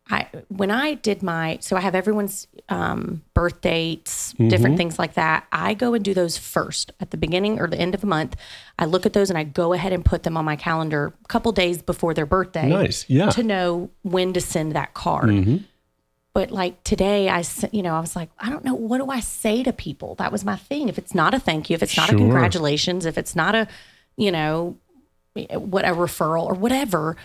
[0.09, 4.47] I when I did my so I have everyone's um, birth dates, mm-hmm.
[4.47, 5.45] different things like that.
[5.51, 8.35] I go and do those first at the beginning or the end of the month.
[8.79, 11.27] I look at those and I go ahead and put them on my calendar a
[11.27, 12.69] couple days before their birthday.
[12.69, 13.05] Nice.
[13.09, 13.29] Yeah.
[13.31, 15.29] To know when to send that card.
[15.29, 15.57] Mm-hmm.
[16.38, 19.21] But like today, I, you know I was like I don't know what do I
[19.21, 20.13] say to people.
[20.19, 20.88] That was my thing.
[20.88, 23.67] If it's not a thank you, if it's not a congratulations, if it's not a
[24.17, 24.78] you know
[25.34, 27.17] what a referral or whatever.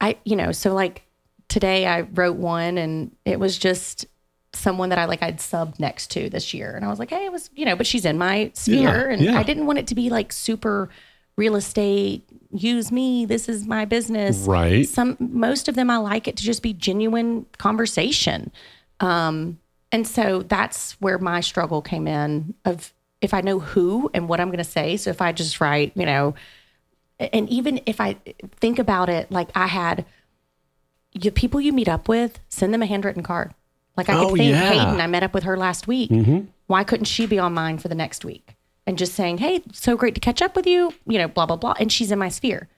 [0.00, 1.04] I, you know, so like
[1.46, 4.06] today I wrote one and it was just
[4.52, 6.74] someone that I like I'd subbed next to this year.
[6.74, 8.80] And I was like, hey, it was, you know, but she's in my sphere.
[9.10, 9.38] Yeah, and yeah.
[9.38, 10.90] I didn't want it to be like super
[11.36, 14.38] real estate, use me, this is my business.
[14.38, 14.88] Right.
[14.88, 18.50] Some most of them I like it to just be genuine conversation.
[19.00, 19.58] Um,
[19.92, 24.40] and so that's where my struggle came in of if I know who and what
[24.40, 24.96] I'm gonna say.
[24.96, 26.34] So if I just write, you know,
[27.18, 28.16] and even if I
[28.56, 30.04] think about it, like I had
[31.12, 33.54] you people you meet up with, send them a handwritten card.
[33.96, 34.72] Like I Oh, could think yeah.
[34.72, 34.78] Mm-hmm.
[34.86, 36.10] Hayden, I met up with her last week.
[36.66, 38.54] Why couldn't she be on mine for the next week?
[38.88, 41.56] And just saying, Hey, so great to catch up with you, you know, blah, blah,
[41.56, 41.74] blah.
[41.78, 42.68] And she's in my sphere.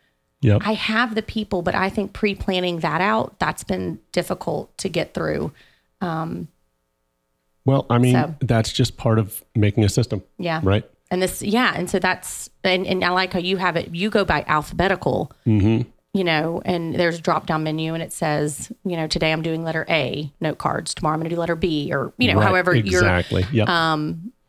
[0.42, 0.62] Yep.
[0.64, 4.88] I have the people, but I think pre planning that out, that's been difficult to
[4.88, 5.53] get through.
[6.01, 10.23] well, I mean, So- that's just part of making a system.
[10.38, 10.61] Yeah.
[10.62, 10.85] Right.
[11.12, 11.75] And this, yeah.
[11.77, 15.31] And so that's, and, and I like how you have it, you go by alphabetical,
[15.46, 15.88] Mm-hmm.
[16.14, 19.42] you know, and there's a drop down menu and it says, you know, today I'm
[19.42, 20.94] doing letter A, note cards.
[20.94, 22.46] Tomorrow I'm going to do letter B or, you know, Right.
[22.49, 23.44] however you're, exactly.
[23.53, 23.68] Yep.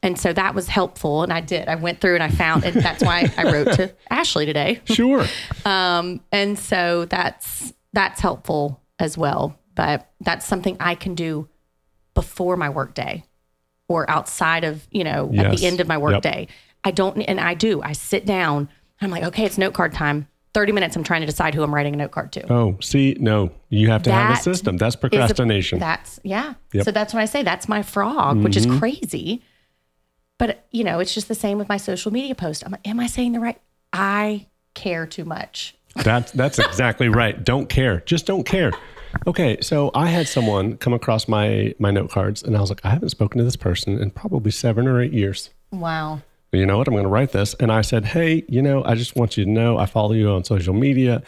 [0.03, 1.23] And so that was helpful.
[1.23, 3.93] And I did, I went through and I found, and that's why I wrote to
[4.09, 4.81] Ashley today.
[4.85, 5.25] sure.
[5.65, 9.57] And so that's, that's helpful as well.
[9.75, 11.47] But that's something I can do
[12.13, 13.23] before my workday
[13.87, 16.01] or outside of, you know, at the end of my Yep.
[16.01, 16.47] workday.
[16.83, 18.69] I don't, and I do, I sit down,
[19.01, 20.27] I'm like, okay, it's note card time.
[20.53, 22.51] 30 minutes, I'm trying to decide who I'm writing a note card to.
[22.51, 24.75] Oh, see, no, you have to have a system.
[24.77, 25.79] That's is a- procrastination.
[25.79, 26.47] that's yeah.
[26.47, 26.55] Yep.
[26.55, 26.81] Mm-hmm.
[26.81, 29.43] So that's when I say that's my frog, which is crazy.
[30.41, 32.65] But you know, it's just the same with my social media post.
[32.65, 33.61] I'm like, am I saying the right?
[33.93, 35.75] I care too much.
[35.97, 37.43] That's that's exactly right.
[37.43, 37.99] Don't care.
[38.07, 38.71] Just don't care.
[39.27, 42.83] Okay, so I had someone come across my my note cards, and I was like,
[42.83, 45.51] I haven't spoken to this person in probably seven or eight years.
[45.69, 46.23] Wow.
[46.51, 46.87] You know what?
[46.87, 49.45] I'm going to write this, and I said, Hey, you know, I just want you
[49.45, 51.21] to know I follow you on social media.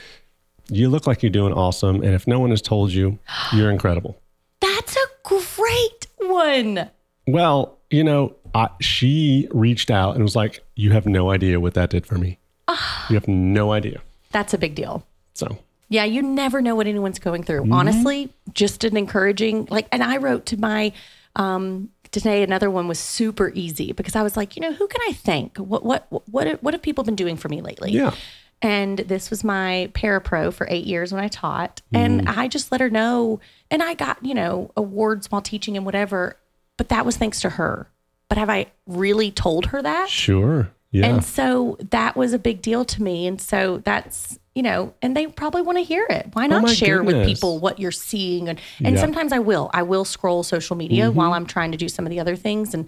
[0.70, 3.20] You look like you're doing awesome, and if no one has told you,
[3.54, 4.20] you're incredible.
[4.60, 6.90] That's a great one.
[7.28, 11.76] Well, you know, I, she reached out and was like, You have no idea what
[11.76, 12.40] that did for me.
[12.68, 14.02] you have no idea.
[14.32, 15.06] That's a big deal.
[15.36, 17.62] So, Yeah, you never know what anyone's going through.
[17.62, 17.74] Mm-hmm.
[17.74, 20.92] Honestly, just an encouraging like and I wrote to my
[21.36, 25.02] um today another one was super easy because I was like, you know, who can
[25.08, 25.58] I thank?
[25.58, 27.92] What what what what have people been doing for me lately?
[27.92, 28.16] yeah.
[28.64, 31.82] And this was my parapro for eight years when I taught.
[31.94, 31.96] Mm-hmm.
[31.98, 33.42] And I just let her know.
[33.70, 36.38] And I got, you know, awards while teaching and whatever.
[36.78, 37.88] But that was thanks to her.
[38.30, 40.10] But have I really told her that?
[40.10, 40.72] Sure.
[40.92, 41.08] Yeah.
[41.08, 43.28] And so that was a big deal to me.
[43.28, 46.30] And so that's, you know, and they probably want to hear it.
[46.34, 48.48] Why not Oh share with people what you're seeing?
[48.50, 48.90] And, and Yeah.
[48.92, 49.00] Mm-hmm.
[49.00, 49.72] sometimes I will.
[49.74, 52.74] I will scroll social media while I'm trying to do some of the other things
[52.74, 52.88] and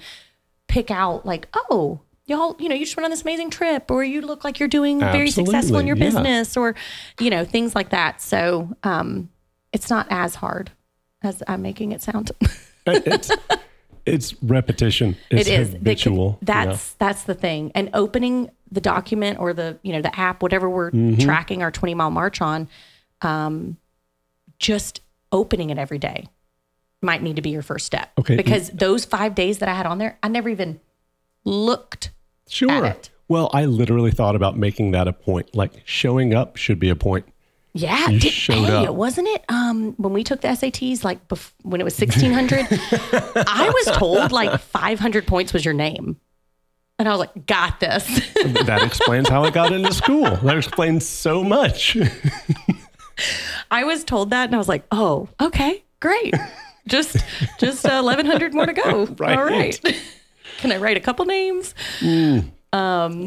[0.67, 4.03] pick out, like, oh, y'all, you know, you just went on this amazing trip, or
[4.03, 6.05] you look like you're doing very successful in your yeah.
[6.05, 6.75] business, or,
[7.19, 8.21] you know, things like that.
[8.21, 9.29] So um,
[9.73, 10.71] it's not as hard
[11.21, 12.31] as I'm making it sound.
[12.87, 13.31] it's
[14.05, 15.15] it's repetition.
[15.31, 16.37] It's it is habitual.
[16.41, 20.69] that's that's the thing and opening the document or the you know the app whatever
[20.69, 21.19] we're Mm-hmm.
[21.21, 22.67] tracking our 20 mile march on
[23.21, 23.77] um
[24.59, 26.27] just opening it every day
[27.01, 28.35] might need to be your first step Okay.
[28.35, 30.79] because those five days that i had on there i never even
[31.43, 32.11] looked
[32.47, 32.85] Sure.
[32.85, 33.09] it.
[33.27, 35.55] Well, I literally thought about making that a point.
[35.55, 37.25] Like showing up should be a point.
[37.77, 38.95] Yeah, did, showed hey, up.
[38.95, 39.43] wasn't it?
[39.49, 43.97] Um, when we took the SATs, like bef- when it was sixteen hundred, I was
[43.97, 46.17] told like five hundred points was your name,
[46.97, 48.05] and I was like, "Got this."
[48.43, 50.23] that explains how I got into school.
[50.23, 51.97] That explains so much.
[53.71, 56.33] I was told that, and I was like, "Oh, okay, great.
[56.87, 57.17] Just
[57.59, 59.05] just uh, eleven hundred more to go.
[59.17, 59.37] Right.
[59.37, 59.77] All right.
[60.59, 61.75] Can I write a couple names?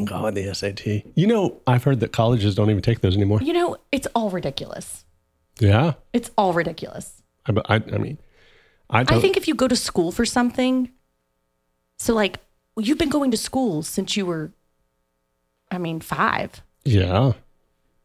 [0.04, 0.86] God, the SAT.
[1.14, 3.40] You know, I've heard that colleges don't even take those anymore.
[3.42, 5.04] You know, it's all ridiculous.
[5.58, 5.94] Yeah.
[6.12, 7.22] It's all ridiculous.
[7.46, 8.18] I, I, I mean,
[8.90, 10.90] I, I think if you go to school for something,
[11.96, 12.38] so like
[12.76, 14.52] you've been going to school since you were,
[15.70, 16.62] I mean, five.
[16.84, 17.32] yeah.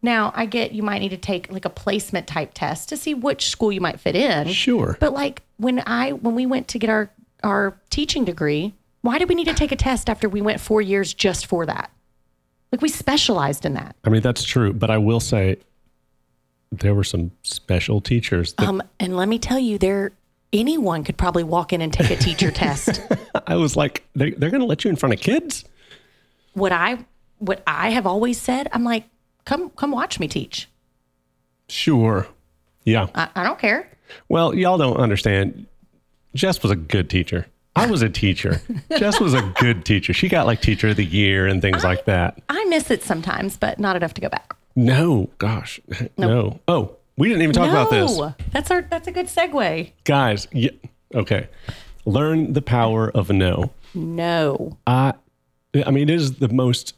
[0.05, 3.13] Now, I get you might need to take like a placement type test to see
[3.13, 4.49] which school you might fit in.
[4.49, 4.97] Sure.
[4.99, 7.09] But like when I when we went to get our
[7.41, 10.81] our teaching degree, why did we need to take a test after we went 4
[10.81, 11.91] years just for that?
[12.71, 13.95] Like we specialized in that.
[14.03, 14.73] I mean, that's true.
[14.73, 15.57] But I will say
[16.71, 20.13] there were some special teachers that Um and let me tell you there
[20.51, 23.01] anyone could probably walk in and take a teacher test.
[23.45, 25.65] I was like, they, they're going to let you in front of kids?
[26.53, 27.05] What I
[27.39, 29.03] what I have always said, I'm like,
[29.45, 30.69] come come watch me teach.
[31.67, 32.27] Sure.
[32.85, 33.07] Yeah.
[33.13, 33.89] I, I don't care.
[34.29, 35.65] Well, y'all don't understand.
[36.35, 37.47] Jess was a good teacher.
[37.75, 38.61] I was a teacher.
[38.97, 40.13] Jess was a good teacher.
[40.13, 42.41] She got like teacher of the year and things like that.
[42.49, 44.55] I miss it sometimes, but not enough to go back.
[44.75, 45.79] No, gosh,
[46.17, 46.59] no.
[46.67, 49.91] Oh, we didn't even talk about this, No, That's our that's a good segue.
[50.03, 50.47] guys.
[50.51, 50.71] Yeah,
[51.15, 51.47] okay.
[52.05, 53.71] Learn the power of no.
[53.93, 54.77] No.
[54.87, 55.13] I,
[55.85, 56.95] I mean, it is the most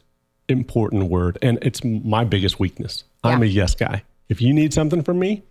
[0.48, 3.04] important word, and it's my biggest weakness.
[3.24, 4.02] I'm a yes guy.
[4.28, 5.42] If you need something from me,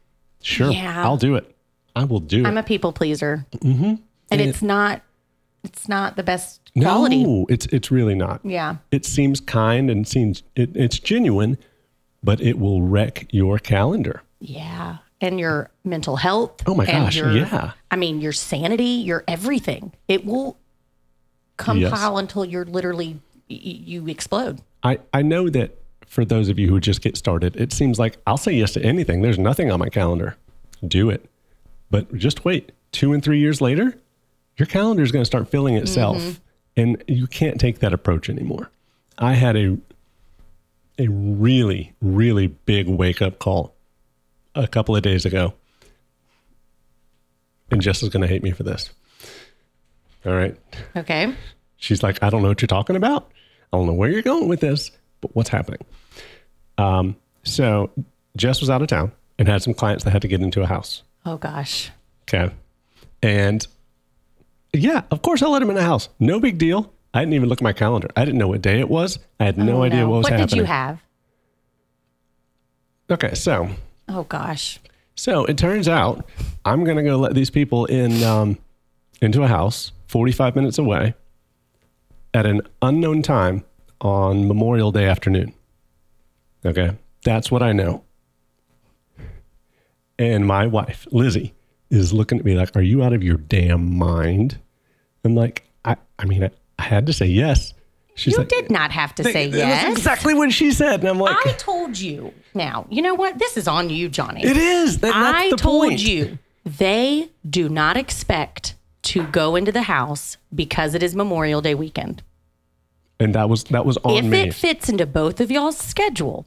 [0.41, 1.03] sure, Yeah.
[1.03, 1.55] I'll do it.
[1.95, 2.47] I will do it.
[2.47, 3.45] I'm a people pleaser.
[3.57, 3.95] Mm-hmm.
[4.31, 5.01] And it's not
[5.65, 7.23] it's not the best quality.
[7.23, 8.39] no, it's it's really not.
[8.43, 8.77] Yeah.
[8.91, 11.57] It seems kind and seems it, it's genuine,
[12.23, 14.21] but it will wreck your calendar.
[14.39, 14.97] Yeah.
[15.21, 16.61] And your mental health.
[16.67, 17.71] Oh my gosh, your- yeah.
[17.89, 19.93] I mean, your sanity, your everything.
[20.07, 20.57] It will
[21.57, 24.59] compile until you're literally you explode.
[24.83, 28.17] I, I know that for those of you who just get started, it seems like
[28.27, 29.21] I'll say yes to anything.
[29.21, 30.35] There's nothing on my calendar.
[30.85, 31.25] Do it.
[31.89, 32.71] But just wait.
[32.91, 33.95] Two and three years later,
[34.57, 36.39] your calendar is going to start filling itself.
[36.77, 38.69] And you can't take that approach anymore.
[39.17, 39.77] I had a
[40.97, 43.73] a really, really big wake up call
[44.55, 45.53] a couple of days ago.
[47.71, 48.89] And Jess is going to hate me for this.
[50.25, 50.55] All right.
[50.95, 51.33] Okay.
[51.77, 53.31] She's like, I don't know what you're talking about.
[53.73, 54.91] I don't know where you're going with this,
[55.21, 55.81] but what's happening?
[56.77, 57.91] Um, so
[58.37, 60.65] Jess was out of town and had some clients that had to get into a
[60.65, 61.03] house.
[61.25, 61.91] Oh gosh.
[62.23, 62.53] Okay.
[63.21, 63.65] And
[64.79, 66.09] yeah, of course I let him in the house.
[66.19, 66.91] No big deal.
[67.13, 68.09] I didn't even look at my calendar.
[68.15, 69.19] I didn't know what day it was.
[69.39, 70.09] I had no Oh, idea no.
[70.09, 70.41] what was what happening.
[70.43, 71.01] What did you have?
[73.09, 73.69] Okay, so
[74.09, 74.79] Oh gosh.
[75.15, 76.27] So it turns out
[76.65, 78.57] I'm going to go let these people in um,
[79.21, 81.13] into a house 45 minutes away
[82.33, 83.63] at an unknown time
[84.01, 85.53] on Memorial Day afternoon.
[86.65, 86.91] Okay.
[87.23, 88.03] That's what I know.
[90.19, 91.53] And my wife, Lizzy,
[91.89, 94.59] is looking at me like, Are you out of your damn mind?
[95.25, 97.73] I'm like, I, I mean, I, I had to say yes.
[98.15, 99.97] She's You like, did not have to say That's yes.
[99.97, 101.01] exactly what she said.
[101.01, 102.33] And I'm like, I told you.
[102.53, 103.39] Now, you know what?
[103.39, 104.41] This is on you, Johnny.
[104.43, 104.99] It is.
[104.99, 105.99] That, I told point.
[105.99, 111.75] you they do not expect to go into the house because it is Memorial Day
[111.75, 112.23] weekend.
[113.19, 114.41] And that was that was on if me.
[114.47, 116.45] it fits into both of y'all's schedule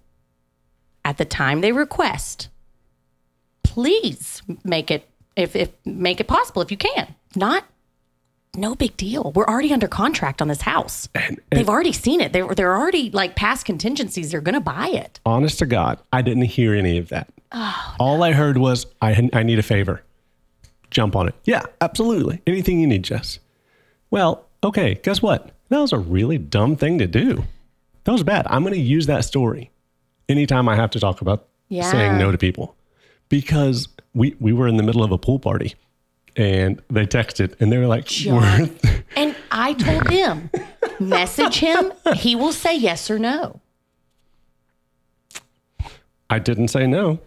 [1.05, 2.49] at the time they request,
[3.63, 7.15] please make it if if make it possible if you can.
[7.37, 7.65] Not
[8.59, 9.33] no big deal.
[9.35, 11.09] We're already under contract on this house.
[11.51, 12.33] They've already seen it.
[12.33, 14.31] They're they're already like past contingencies.
[14.31, 15.21] They're gonna buy it.
[15.25, 17.29] honest to God, I didn't hear any of that.
[17.53, 20.03] Oh, All I heard was, I, I need a favor.
[20.91, 21.35] Jump on it.
[21.45, 22.43] Yeah, absolutely.
[22.47, 23.39] Anything you need, Jess.
[24.11, 25.51] Well, okay, guess what?
[25.71, 27.45] That was a really dumb thing to do.
[28.05, 28.47] That was bad.
[28.51, 29.71] I'm going to use that story
[30.29, 31.91] anytime I have to talk about Yeah.
[31.91, 32.75] saying no to people
[33.31, 35.75] because we, we were in the middle of a pool party
[36.39, 38.71] and they texted and they were like, John.
[39.17, 40.51] And I told them,
[41.01, 41.93] message him.
[42.15, 43.61] He will say yes or no.
[46.31, 47.19] I didn't say no.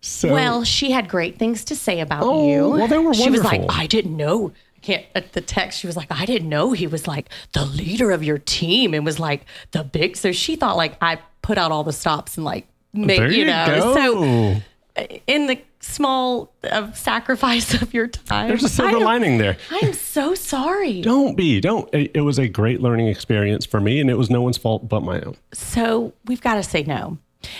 [0.00, 2.68] So, Well, she had great things to say about Oh, you.
[2.70, 3.24] well, they were wonderful.
[3.24, 3.62] She was like.
[3.68, 4.52] I didn't know.
[4.76, 5.80] I can't at the text.
[5.80, 9.04] She was like, I didn't know he was like the leader of your team and
[9.04, 10.16] was like the big.
[10.16, 13.44] So she thought like I put out all the stops and like make you you,
[13.46, 13.66] know.
[13.66, 13.94] go.
[13.94, 19.56] So in the small uh, sacrifice of your time, There's a silver lining there.
[19.70, 21.00] I am so sorry.
[21.02, 21.60] Don't be.
[21.60, 21.88] Don't.
[21.94, 24.88] It, it was a great learning experience for me, and it was no one's fault
[24.88, 25.36] but my own.
[25.52, 27.18] So we've got to say no.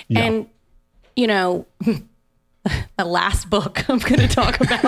[0.08, 0.20] Yeah.
[0.20, 0.46] And
[1.16, 1.66] you know,
[2.96, 4.82] the last book I'm going to talk about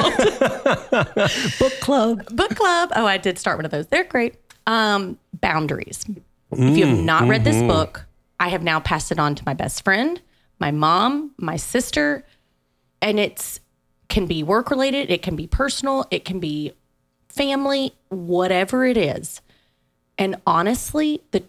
[1.58, 2.36] Book club.
[2.36, 2.90] book club.
[2.94, 3.86] Oh, I did start one of those.
[3.88, 4.34] They're great.
[4.66, 6.04] Um, boundaries.
[6.52, 8.06] if you have not read this book,
[8.38, 10.20] I have now passed it on to my best friend,
[10.60, 12.24] my mom, my sister,
[13.02, 13.60] and it's
[14.08, 16.72] can be work related, it can be personal, it can be
[17.28, 19.40] family, whatever it is.
[20.18, 21.44] And honestly, the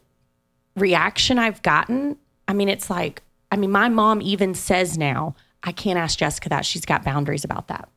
[0.76, 5.72] reaction I've gotten, I mean, it's like, I mean, my mom even says now, I
[5.72, 6.66] can't ask Jessica that.
[6.66, 7.90] She's got boundaries about that.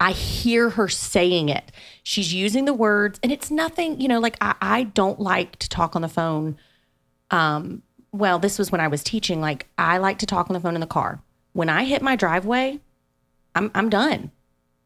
[0.00, 1.72] I hear her saying it.
[2.02, 5.68] She's using the words, and it's nothing, you know, like I, I don't like to
[5.68, 6.56] talk on the phone.
[7.30, 7.82] Um,
[8.12, 9.40] well, this was when I was teaching.
[9.40, 11.20] Like I like to talk on the phone in the car.
[11.52, 12.80] When I hit my driveway,
[13.56, 14.30] I'm I'm done.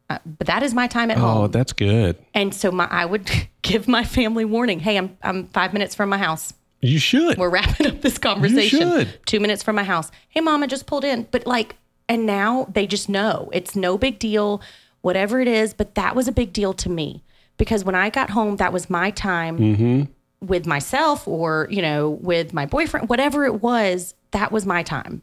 [0.09, 1.37] Uh, but that is my time at home.
[1.37, 2.17] Oh, that's good.
[2.33, 3.29] And so my I would
[3.61, 4.79] give my family warning.
[4.79, 6.53] Hey, I'm I'm five minutes from my house.
[6.81, 7.37] You should.
[7.37, 8.79] We're wrapping up this conversation.
[8.79, 9.19] You should.
[9.27, 10.09] Two minutes from my house.
[10.29, 11.27] Hey, mom, I just pulled in.
[11.29, 11.75] But like,
[12.09, 14.61] and now they just know it's no big deal,
[15.01, 15.73] whatever it is.
[15.75, 17.23] But that was a big deal to me
[17.57, 20.03] because when I got home, that was my time Mm-hmm.
[20.47, 25.21] with myself or, you know, with my boyfriend, whatever it was, that was my time.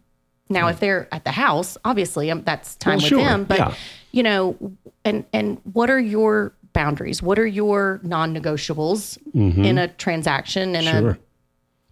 [0.49, 3.45] Now, if they're at the house, obviously um, that's time Well, with sure, them.
[3.45, 3.75] But, yeah.
[4.13, 4.57] you know,
[5.05, 7.23] and, and what are your boundaries?
[7.23, 11.23] What are your non negotiables in a transaction and a, Mm-hmm.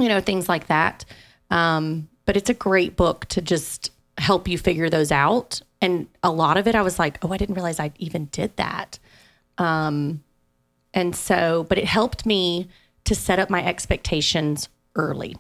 [0.03, 1.07] You know, things like that.
[1.51, 5.63] Um, but it's a great book to just help you figure those out.
[5.81, 8.55] And a lot of it, I was like, oh, I didn't realize I even did
[8.57, 8.99] that.
[9.57, 10.23] Um,
[10.93, 12.69] and so, but it helped me
[13.05, 15.37] to set up my expectations early.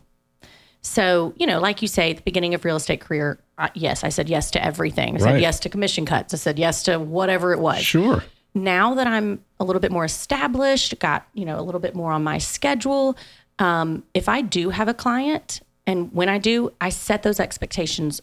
[0.87, 4.05] So, you know, like you say, at the beginning of real estate career, uh, yes,
[4.05, 5.16] I said yes to everything.
[5.16, 6.32] I said yes to commission cuts.
[6.32, 8.22] I said yes to whatever it was Sure.
[8.55, 12.12] now that I'm a little bit more established, got you know a little bit more
[12.12, 13.16] on my schedule.
[13.59, 18.20] Um, if I do have a client, and when I do, I set those expectations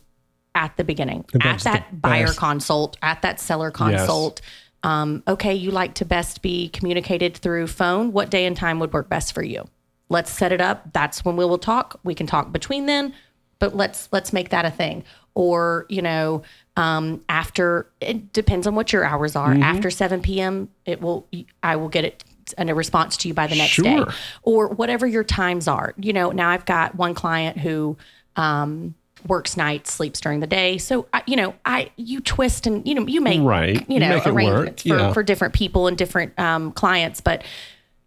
[0.55, 2.38] at the beginning, at that buyer best.
[2.38, 4.39] consult, at that seller consult.
[4.84, 8.11] Um, okay, you like to best be communicated through phone.
[8.14, 9.66] What day and time would work best for you?
[10.09, 10.93] Let's set it up.
[10.93, 11.99] That's when we will talk.
[12.03, 13.13] We can talk between then,
[13.59, 15.03] but let's let's make that a thing.
[15.33, 16.43] Or you know,
[16.77, 19.53] um, after it depends on what your hours are.
[19.53, 19.63] Mm-hmm.
[19.63, 21.27] After seven p.m., it will.
[21.61, 22.23] I will get it
[22.57, 24.03] and a response to you by the next day,
[24.43, 25.93] or whatever your times are.
[25.97, 27.97] You know, now I've got one client who.
[28.35, 28.95] Um,
[29.27, 32.93] works nights sleeps during the day so I, you know i you twist and you
[32.93, 33.75] know you make Right.
[33.75, 35.13] you You know make arrangements for, yeah.
[35.13, 37.43] for different people and different um, clients but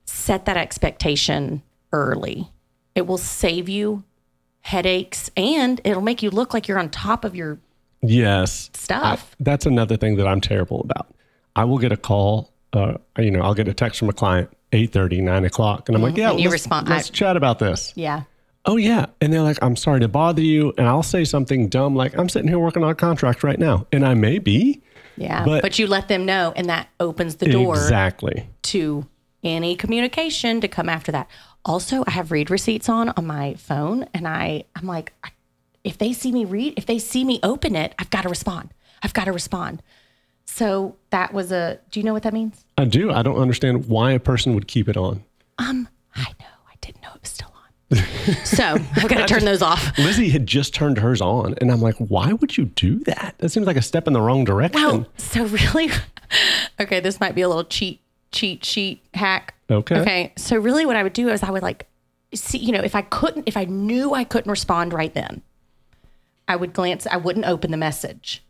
[0.04, 1.62] set that expectation
[1.92, 2.48] early
[2.94, 4.02] it will save you
[4.62, 7.58] headaches and it'll make you look like you're on top of your
[8.02, 8.70] Yes.
[8.74, 11.08] stuff That's another thing that I'm terrible about.
[11.54, 14.50] I will get a call, uh, you know, I'll get a text from a client,
[14.72, 15.88] 8.30, 9 o'clock.
[15.88, 16.38] And I'm like, yeah, Mm-hmm.
[16.38, 17.92] You let's, respond- let's I- chat about this.
[17.96, 18.22] yeah
[18.68, 19.06] Oh, yeah.
[19.20, 20.74] And they're like, I'm sorry to bother you.
[20.76, 23.86] And I'll say something dumb like, I'm sitting here working on a contract right now.
[23.92, 24.82] And I may be.
[25.16, 28.48] yeah but, But- you let them know and that opens the door Exactly.
[28.64, 29.06] to
[29.44, 31.28] any communication to come after that.
[31.66, 35.12] Also, I have read receipts on on my phone, and I I'm like,
[35.82, 38.70] if they see me read, if they see me open it, I've got to respond.
[39.02, 39.82] I've got to respond.
[40.44, 41.80] So that was a.
[41.90, 42.64] Do you know what that means?
[42.78, 43.10] I do.
[43.10, 45.24] I don't understand why a person would keep it on.
[45.58, 46.46] Um, I know.
[46.68, 48.44] I didn't know it was still on.
[48.44, 49.92] so I've got to turn those off.
[49.98, 51.54] Lizzy had just turned hers on.
[51.60, 53.34] And I'm like, why would you do that?
[53.38, 54.80] That seems like a step in the wrong direction.
[54.80, 55.90] Well, so really,
[56.80, 58.00] okay, this might be a little cheat
[58.36, 59.54] cheat sheet hack.
[59.70, 59.96] Okay.
[60.00, 60.32] Okay.
[60.36, 61.86] So really, what I would do is I would like
[62.34, 65.42] see, you know, if I couldn't, if I knew I couldn't respond right then,
[66.48, 67.06] I would glance.
[67.06, 68.44] I wouldn't open the message,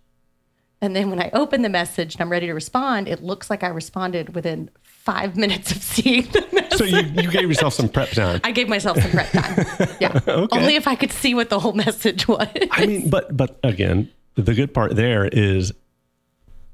[0.80, 3.62] and then when I open the message and I'm ready to respond, it looks like
[3.62, 6.78] I responded within five minutes of seeing the message.
[6.78, 8.41] so you, you gave yourself some prep time.
[8.45, 9.66] I gave myself some prep time.
[10.01, 10.20] Yeah.
[10.26, 12.49] Only if I could see what the whole message was.
[12.70, 15.72] I mean, but but again, the good part there is,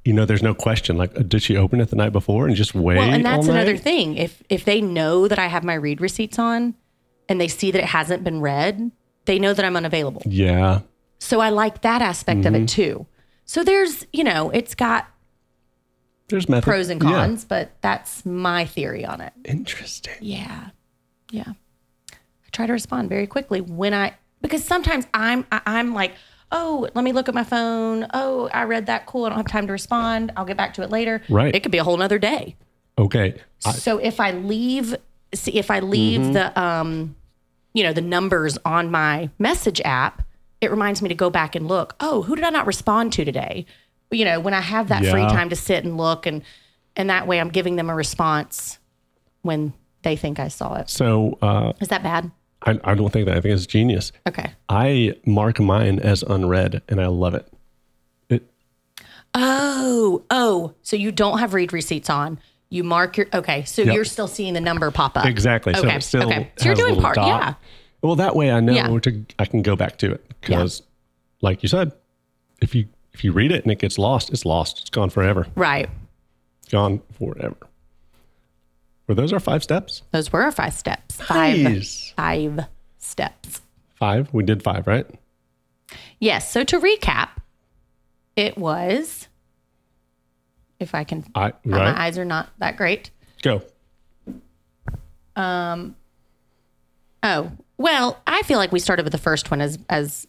[0.04, 0.96] you know, there's no question.
[0.96, 2.96] Like, uh, did she open it the night before and just wait?
[2.98, 4.16] Well, and that's another thing.
[4.16, 6.74] If if they know that I have my read receipts on
[7.28, 8.90] and they see that it hasn't been read,
[9.26, 10.22] they know that I'm unavailable.
[10.26, 10.80] Yeah.
[11.18, 13.06] So I like that aspect of it too.
[13.44, 15.06] So there's, you know, it's got
[16.28, 16.64] There's method.
[16.64, 17.08] pros and Yeah.
[17.10, 19.32] cons, but that's my theory on it.
[19.44, 20.14] Interesting.
[20.20, 20.70] Yeah.
[21.30, 21.44] Yeah.
[22.12, 26.12] I try to respond very quickly when I because sometimes I'm I, I'm like,
[26.52, 28.06] "Oh, let me look at my phone.
[28.14, 29.06] Oh, I read that.
[29.06, 29.24] Cool.
[29.24, 30.30] I don't have time to respond.
[30.36, 31.54] I'll get back to it later." Right.
[31.54, 32.54] It could be a whole nother day.
[32.98, 33.34] Okay.
[33.64, 34.94] I, so if I leave,
[35.34, 37.16] see if I leave the um,
[37.74, 40.22] you know, the numbers on my message app,
[40.60, 41.96] it reminds me to go back and look.
[42.00, 43.64] Oh, who did I not respond to today?
[44.10, 46.42] You know, when I have that free time to sit and look, and
[46.96, 48.78] and that way I'm giving them a response
[49.40, 49.72] when
[50.02, 50.90] they think I saw it.
[50.90, 52.30] so uh, Is that bad?
[52.64, 53.36] I, I don't think that.
[53.36, 54.12] I think it's genius.
[54.28, 54.52] Okay.
[54.68, 57.46] I mark mine as unread and I love it.
[58.28, 58.48] It
[59.34, 60.74] Oh, oh.
[60.82, 62.38] So you don't have read receipts on.
[62.68, 63.64] You mark your okay.
[63.64, 63.94] So Yep.
[63.94, 65.26] you're still seeing the number pop up.
[65.26, 65.74] exactly.
[65.74, 65.96] So Okay.
[65.96, 66.50] it still okay.
[66.56, 67.16] So you're doing part.
[67.16, 67.26] dot.
[67.26, 67.54] Yeah.
[68.02, 68.98] Well, that way I know Yeah.
[69.00, 70.82] to I can go back to it because,
[71.40, 71.92] like you said,
[72.60, 74.80] if you if you read it and it gets lost, it's lost.
[74.80, 75.46] It's gone forever.
[75.54, 75.88] Right.
[76.70, 77.56] Gone forever.
[79.06, 80.02] Were those our five steps?
[80.12, 81.16] Those were our five steps.
[81.16, 81.58] Five.
[81.58, 82.12] Nice.
[82.16, 82.60] Five
[82.98, 83.60] steps.
[83.96, 84.32] Five.
[84.32, 85.06] We did five, right?
[86.20, 86.50] Yes.
[86.50, 87.30] So to recap,
[88.36, 89.28] it was.
[90.80, 93.10] If I can, I my eyes are not that great.
[93.42, 93.62] Go.
[95.36, 95.96] Um.
[97.22, 100.26] Oh well, I feel like we started with the first one as as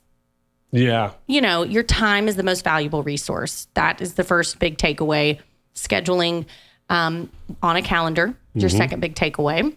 [0.71, 1.13] Yeah.
[1.27, 3.67] you know, your time is the most valuable resource.
[3.73, 5.39] That is the first big takeaway.
[5.75, 6.45] Scheduling
[6.89, 7.29] um,
[7.61, 9.75] on a calendar, your second big takeaway.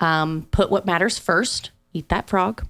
[0.00, 1.70] Um, put what matters first.
[1.92, 2.66] Eat that frog.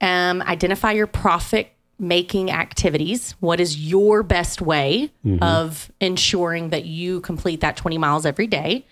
[0.00, 3.32] Um, identify your profit making activities.
[3.40, 8.86] What is your best way of ensuring that you complete that 20 miles every day?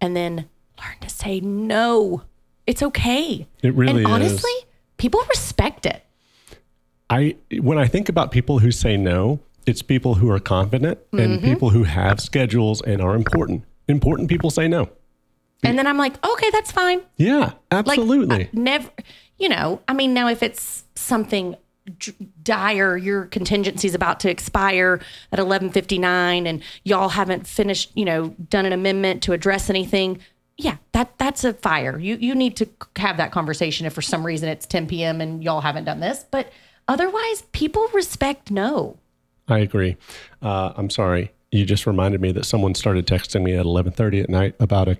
[0.00, 0.48] And then
[0.78, 2.22] learn to say no.
[2.66, 3.46] It's okay.
[3.62, 4.06] It really and is.
[4.06, 4.52] honestly,
[4.96, 6.04] people respect it.
[7.10, 11.18] I when I think about people who say no, it's people who are confident Mm-hmm.
[11.18, 13.64] and people who have schedules and are important.
[13.86, 14.88] Important people say no.
[15.64, 17.00] And then I'm like, okay, that's fine.
[17.16, 18.44] Yeah, absolutely.
[18.46, 18.88] I never,
[19.38, 21.56] you know, I mean, now if it's something
[21.98, 22.12] d-
[22.42, 25.00] dire, your contingency is about to expire
[25.32, 30.20] at 11:59, and y'all haven't finished, you know, done an amendment to address anything.
[30.56, 31.98] Yeah, that that's a fire.
[31.98, 35.20] You you need to have that conversation if for some reason it's 10 p.m.
[35.20, 36.24] and y'all haven't done this.
[36.30, 36.52] But
[36.86, 38.96] otherwise, people respect no.
[39.48, 39.96] I agree.
[40.42, 41.32] Uh, I'm sorry.
[41.50, 44.98] You just reminded me that someone started texting me at 11:30 at night about a.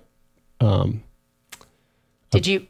[2.31, 2.67] Did you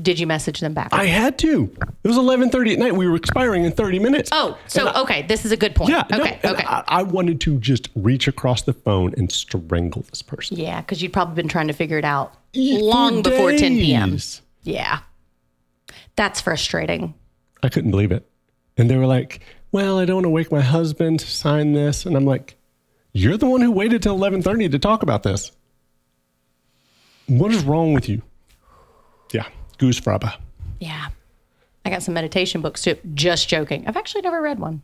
[0.00, 0.90] did you message them back?
[0.92, 1.74] I had to.
[2.04, 2.94] It was 11:30 at night.
[2.94, 4.30] We were expiring in 30 minutes.
[4.32, 5.90] oh, so okay, this is a good point.
[5.90, 6.04] yeah.
[6.12, 6.64] okay, and okay.
[6.66, 10.58] I, I wanted to just reach across the phone and strangle this person.
[10.58, 14.18] Yeah, because you'd probably been trying to figure it out long For before 10 p.m.
[14.62, 15.00] Yeah.
[16.16, 17.14] That's frustrating.
[17.62, 18.28] I couldn't believe it.
[18.76, 19.40] And they were like,
[19.76, 22.56] "Well, I don't want to wake my husband to sign this." And I'm like,
[23.12, 25.52] "You're the one who waited till 11:30 to talk about this.
[27.26, 28.22] What is wrong with you?"
[29.32, 29.46] Yeah,
[29.78, 30.34] goosfraba.
[30.80, 31.08] Yeah.
[31.84, 32.96] I got some meditation books too.
[33.14, 33.86] Just joking.
[33.86, 34.82] I've actually never read one.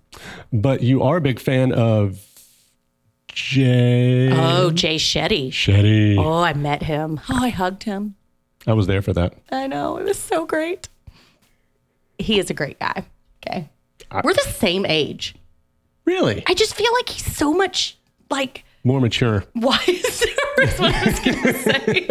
[0.52, 2.20] But you are a big fan of
[3.28, 5.48] Jay Oh, Jay Shetty.
[5.48, 6.16] Shetty.
[6.18, 7.18] Oh, I met him.
[7.28, 8.14] Oh, I hugged him.
[8.66, 9.34] I was there for that.
[9.50, 9.96] I know.
[9.96, 10.88] It was so great.
[12.18, 13.06] He is a great guy.
[13.44, 13.68] Okay.
[14.24, 15.34] We're the same age.
[16.04, 16.42] Really?
[16.46, 17.96] I just feel like he's so much
[18.30, 19.44] like More mature.
[19.54, 19.86] wiser
[20.62, 22.06] is what I was going to say.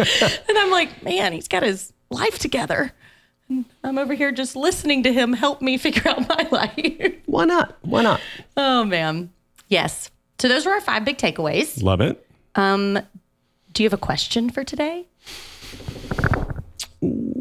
[0.48, 2.92] and I'm like, man, he's got his life together.
[3.48, 7.14] And I'm over here just listening to him help me figure out my life.
[7.26, 7.76] Why not?
[7.82, 8.20] Why not?
[8.56, 9.30] oh, man.
[9.68, 10.10] Yes.
[10.38, 11.82] So those were our five big takeaways.
[11.82, 12.26] Love it.
[12.54, 12.98] Um,
[13.72, 15.06] do you have a question for today?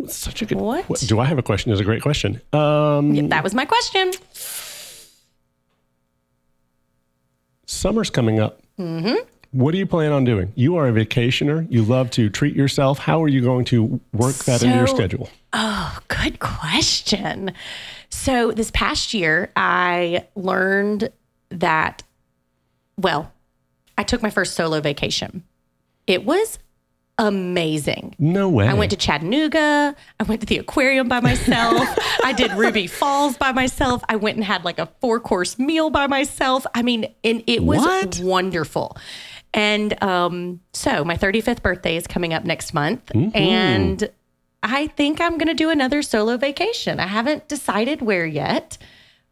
[0.08, 0.58] Such a good.
[0.58, 1.00] What?
[1.08, 1.72] Do I have a question?
[1.72, 2.42] Is a great question.
[2.54, 4.12] Um, that was my question.
[7.72, 8.62] summer's coming up.
[8.78, 9.16] Mm-hmm.
[9.52, 10.54] What do you plan on doing?
[10.56, 11.68] You are a vacationer.
[11.70, 13.00] You love to treat yourself.
[13.00, 15.30] How are you going to work that into your schedule?
[15.52, 17.52] Oh, good question.
[18.10, 21.10] So this past year, I learned
[21.50, 22.04] that,
[22.98, 23.34] well,
[23.98, 25.44] I took my first solo vacation.
[26.08, 26.60] It was
[27.18, 28.16] amazing.
[28.20, 28.68] No way.
[28.68, 29.96] I went to Chattanooga.
[30.20, 31.88] I went to the aquarium by myself.
[32.24, 34.04] I did Ruby Falls by myself.
[34.10, 36.66] I went and had like a four course meal by myself.
[36.74, 38.20] I mean, and it was What?
[38.24, 38.98] wonderful.
[39.54, 43.12] And um, so my 35th birthday is coming up next month.
[43.14, 44.10] And
[44.64, 47.00] I think I'm going to do another solo vacation.
[47.00, 48.78] I haven't decided where yet,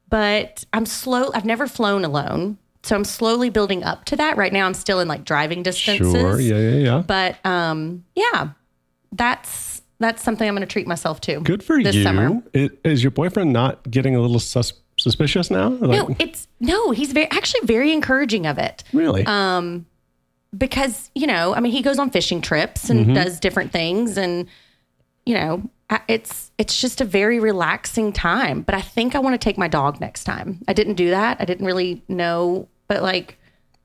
[0.09, 1.31] but I'm slow.
[1.33, 2.57] I've never flown alone.
[2.83, 4.37] So I'm slowly building up to that.
[4.37, 6.13] Right now, I'm still in like driving distances.
[6.13, 6.39] Sure.
[6.39, 7.03] Yeah, yeah, yeah.
[7.05, 8.49] But um, yeah,
[9.11, 11.41] that's that's something I'm going to treat myself to.
[11.41, 12.03] Good for this you.
[12.03, 12.41] summer.
[12.53, 15.69] It, is your boyfriend not getting a little sus- suspicious now?
[15.69, 16.91] Like, No, it's no.
[16.91, 19.25] He's very actually very encouraging of it really?
[19.25, 19.85] um,
[20.57, 24.47] because you know, I mean, he goes on fishing trips and does different things, and
[25.25, 25.69] you know,
[26.07, 28.61] it's it's just a very relaxing time.
[28.61, 30.61] But I think I want to take my dog next time.
[30.67, 31.37] I didn't do that.
[31.39, 33.37] I didn't really know, but like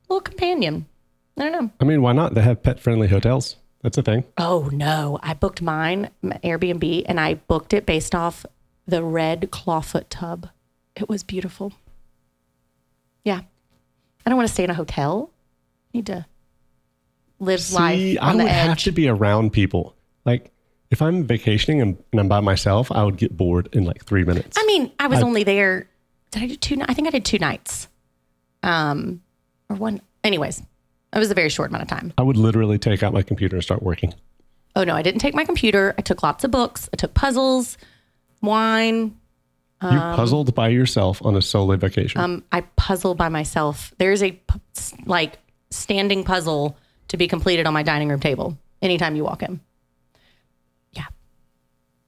[0.09, 0.87] little companion.
[1.39, 1.71] I don't know.
[1.81, 2.35] I mean, why not?
[2.35, 3.57] They have pet friendly hotels.
[3.83, 4.25] That's a thing.
[4.39, 8.47] Oh no, I booked mine, Airbnb, and I booked it based off
[8.87, 10.49] the red clawfoot tub.
[10.97, 11.73] It was beautiful.
[13.25, 13.41] Yeah.
[14.25, 15.31] I don't want to stay in a hotel.
[15.93, 16.27] I need to
[17.39, 19.95] live life See, on I would have to be around people.
[20.25, 20.51] Like,
[20.91, 24.24] if I'm vacationing and, and I'm by myself, I would get bored in like three
[24.24, 24.57] minutes.
[24.59, 25.89] I mean, I was only there.
[26.30, 26.80] Did I do two?
[26.87, 27.89] I think I did two nights.
[28.62, 29.22] Um,
[29.68, 30.01] or one.
[30.22, 30.62] Anyways,
[31.12, 32.12] it was a very short amount of time.
[32.18, 34.14] I would literally take out my computer and start working.
[34.76, 35.95] Oh no, I didn't take my computer.
[35.97, 36.89] I took lots of books.
[36.93, 37.76] I took puzzles,
[38.43, 39.16] wine.
[39.82, 42.18] You puzzled by yourself on a solo vacation.
[42.18, 43.93] Um, I puzzle by myself.
[43.99, 44.41] There's a
[45.05, 45.39] like
[45.70, 46.78] standing puzzle
[47.09, 49.61] to be completed on my dining room table anytime you walk in.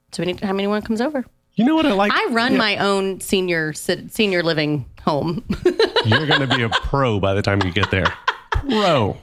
[0.09, 0.15] Yeah.
[0.15, 2.11] So anytime anyone comes over, you know what I like?
[2.13, 5.43] I run my own senior senior living home.
[6.05, 8.05] You're going to be a pro by the time you get there.
[8.51, 9.17] Pro.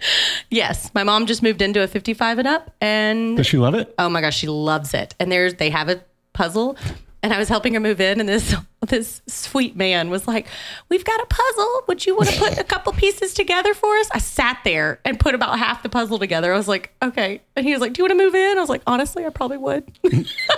[0.50, 3.92] yes, my mom just moved into a 55 and up, and Does she love it?
[3.98, 5.14] oh my gosh, she loves it.
[5.18, 6.02] And there's they have a
[6.34, 6.76] puzzle,
[7.24, 8.54] and I was helping her move in, and this
[8.86, 10.46] this sweet man was like,
[10.90, 11.82] "We've got a puzzle.
[11.88, 15.18] Would you want to put a couple pieces together for us?" I sat there and
[15.18, 16.52] put about half the puzzle together.
[16.52, 18.60] I was like, "Okay," and he was like, "Do you want to move in?" I
[18.60, 19.90] was like, "Honestly, I probably would."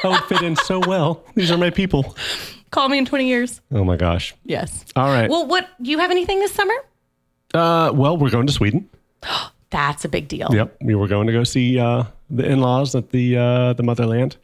[0.05, 1.23] I would fit in so well.
[1.37, 2.17] These are my people.
[2.73, 3.61] Call me in 20 years.
[3.71, 4.35] Oh my gosh.
[4.45, 4.85] Yes.
[4.97, 5.31] All right.
[5.31, 6.75] Well, what do you have anything this summer?
[7.55, 8.91] Uh, well, we're going to Sweden.
[9.71, 10.49] That's a big deal.
[10.53, 14.37] Yep, we were going to go see uh, the in-laws at the uh, the motherland,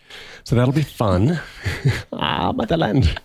[0.44, 1.40] so that'll be fun.
[2.12, 3.20] ah, motherland.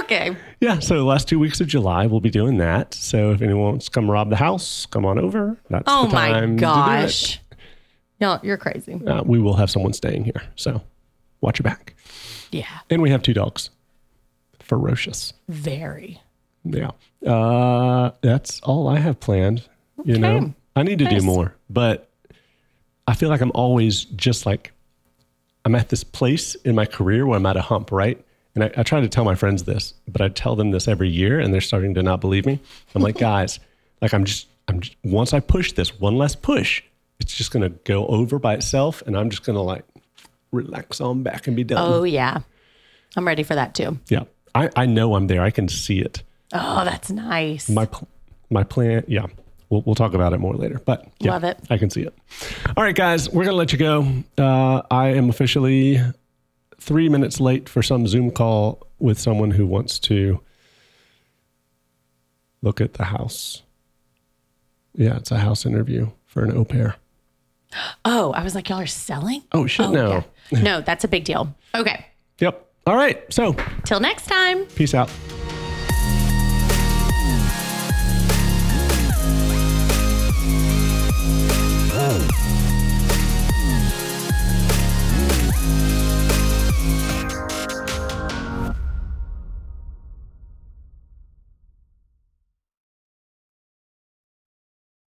[0.00, 0.36] Okay.
[0.60, 2.92] Yeah, so the last two weeks of July we'll be doing that.
[2.94, 5.56] So if anyone wants to come rob the house, come on over.
[5.70, 6.60] That's Oh the my time it.
[6.60, 7.40] gosh.
[8.20, 8.94] No, you're crazy.
[9.06, 10.82] Uh, we will have someone staying here, so
[11.40, 11.94] watch your back.
[12.52, 12.66] Yeah.
[12.90, 13.70] And we have two dogs,
[14.58, 15.32] ferocious.
[15.48, 16.20] Very.
[16.64, 16.90] Yeah,
[17.26, 19.66] uh, that's all I have planned.
[20.04, 20.52] You know, Okay.
[20.76, 22.09] I need to do more, but
[23.10, 24.70] I feel like I'm always just like
[25.64, 28.24] I'm at this place in my career where I'm at a hump, right?
[28.54, 31.08] And I, I try to tell my friends this, but I tell them this every
[31.08, 32.60] year, and they're starting to not believe me.
[32.94, 33.58] I'm like, guys,
[34.00, 36.84] like I'm just, I'm just, once I push this one less push,
[37.18, 39.84] it's just gonna go over by itself, and I'm just gonna like
[40.52, 41.78] relax on back and be done.
[41.80, 42.38] Oh yeah.
[43.16, 43.98] I'm ready for that too.
[44.08, 44.22] Yeah,
[44.54, 45.42] I, I know I'm there.
[45.42, 46.22] I can see it.
[46.52, 47.68] Oh, that's nice.
[47.68, 47.88] my
[48.50, 49.26] my plan yeah
[49.70, 51.58] we'll, we'll talk about it more later but yeah, Love it.
[51.70, 52.14] i can see it
[52.76, 54.06] all right guys we're gonna let you go
[54.38, 55.98] uh, i am officially
[56.78, 60.40] three minutes late for some zoom call with someone who wants to
[62.62, 63.62] look at the house
[64.94, 66.96] yeah it's a house interview for an au pair
[68.04, 69.42] oh, I was like, y'all are selling?
[69.52, 70.60] oh shit no yeah.
[70.62, 71.54] No, that's a big deal.
[71.76, 72.04] Okay.
[72.40, 73.54] yep all right so
[73.84, 74.64] Till next time.
[74.66, 75.08] peace out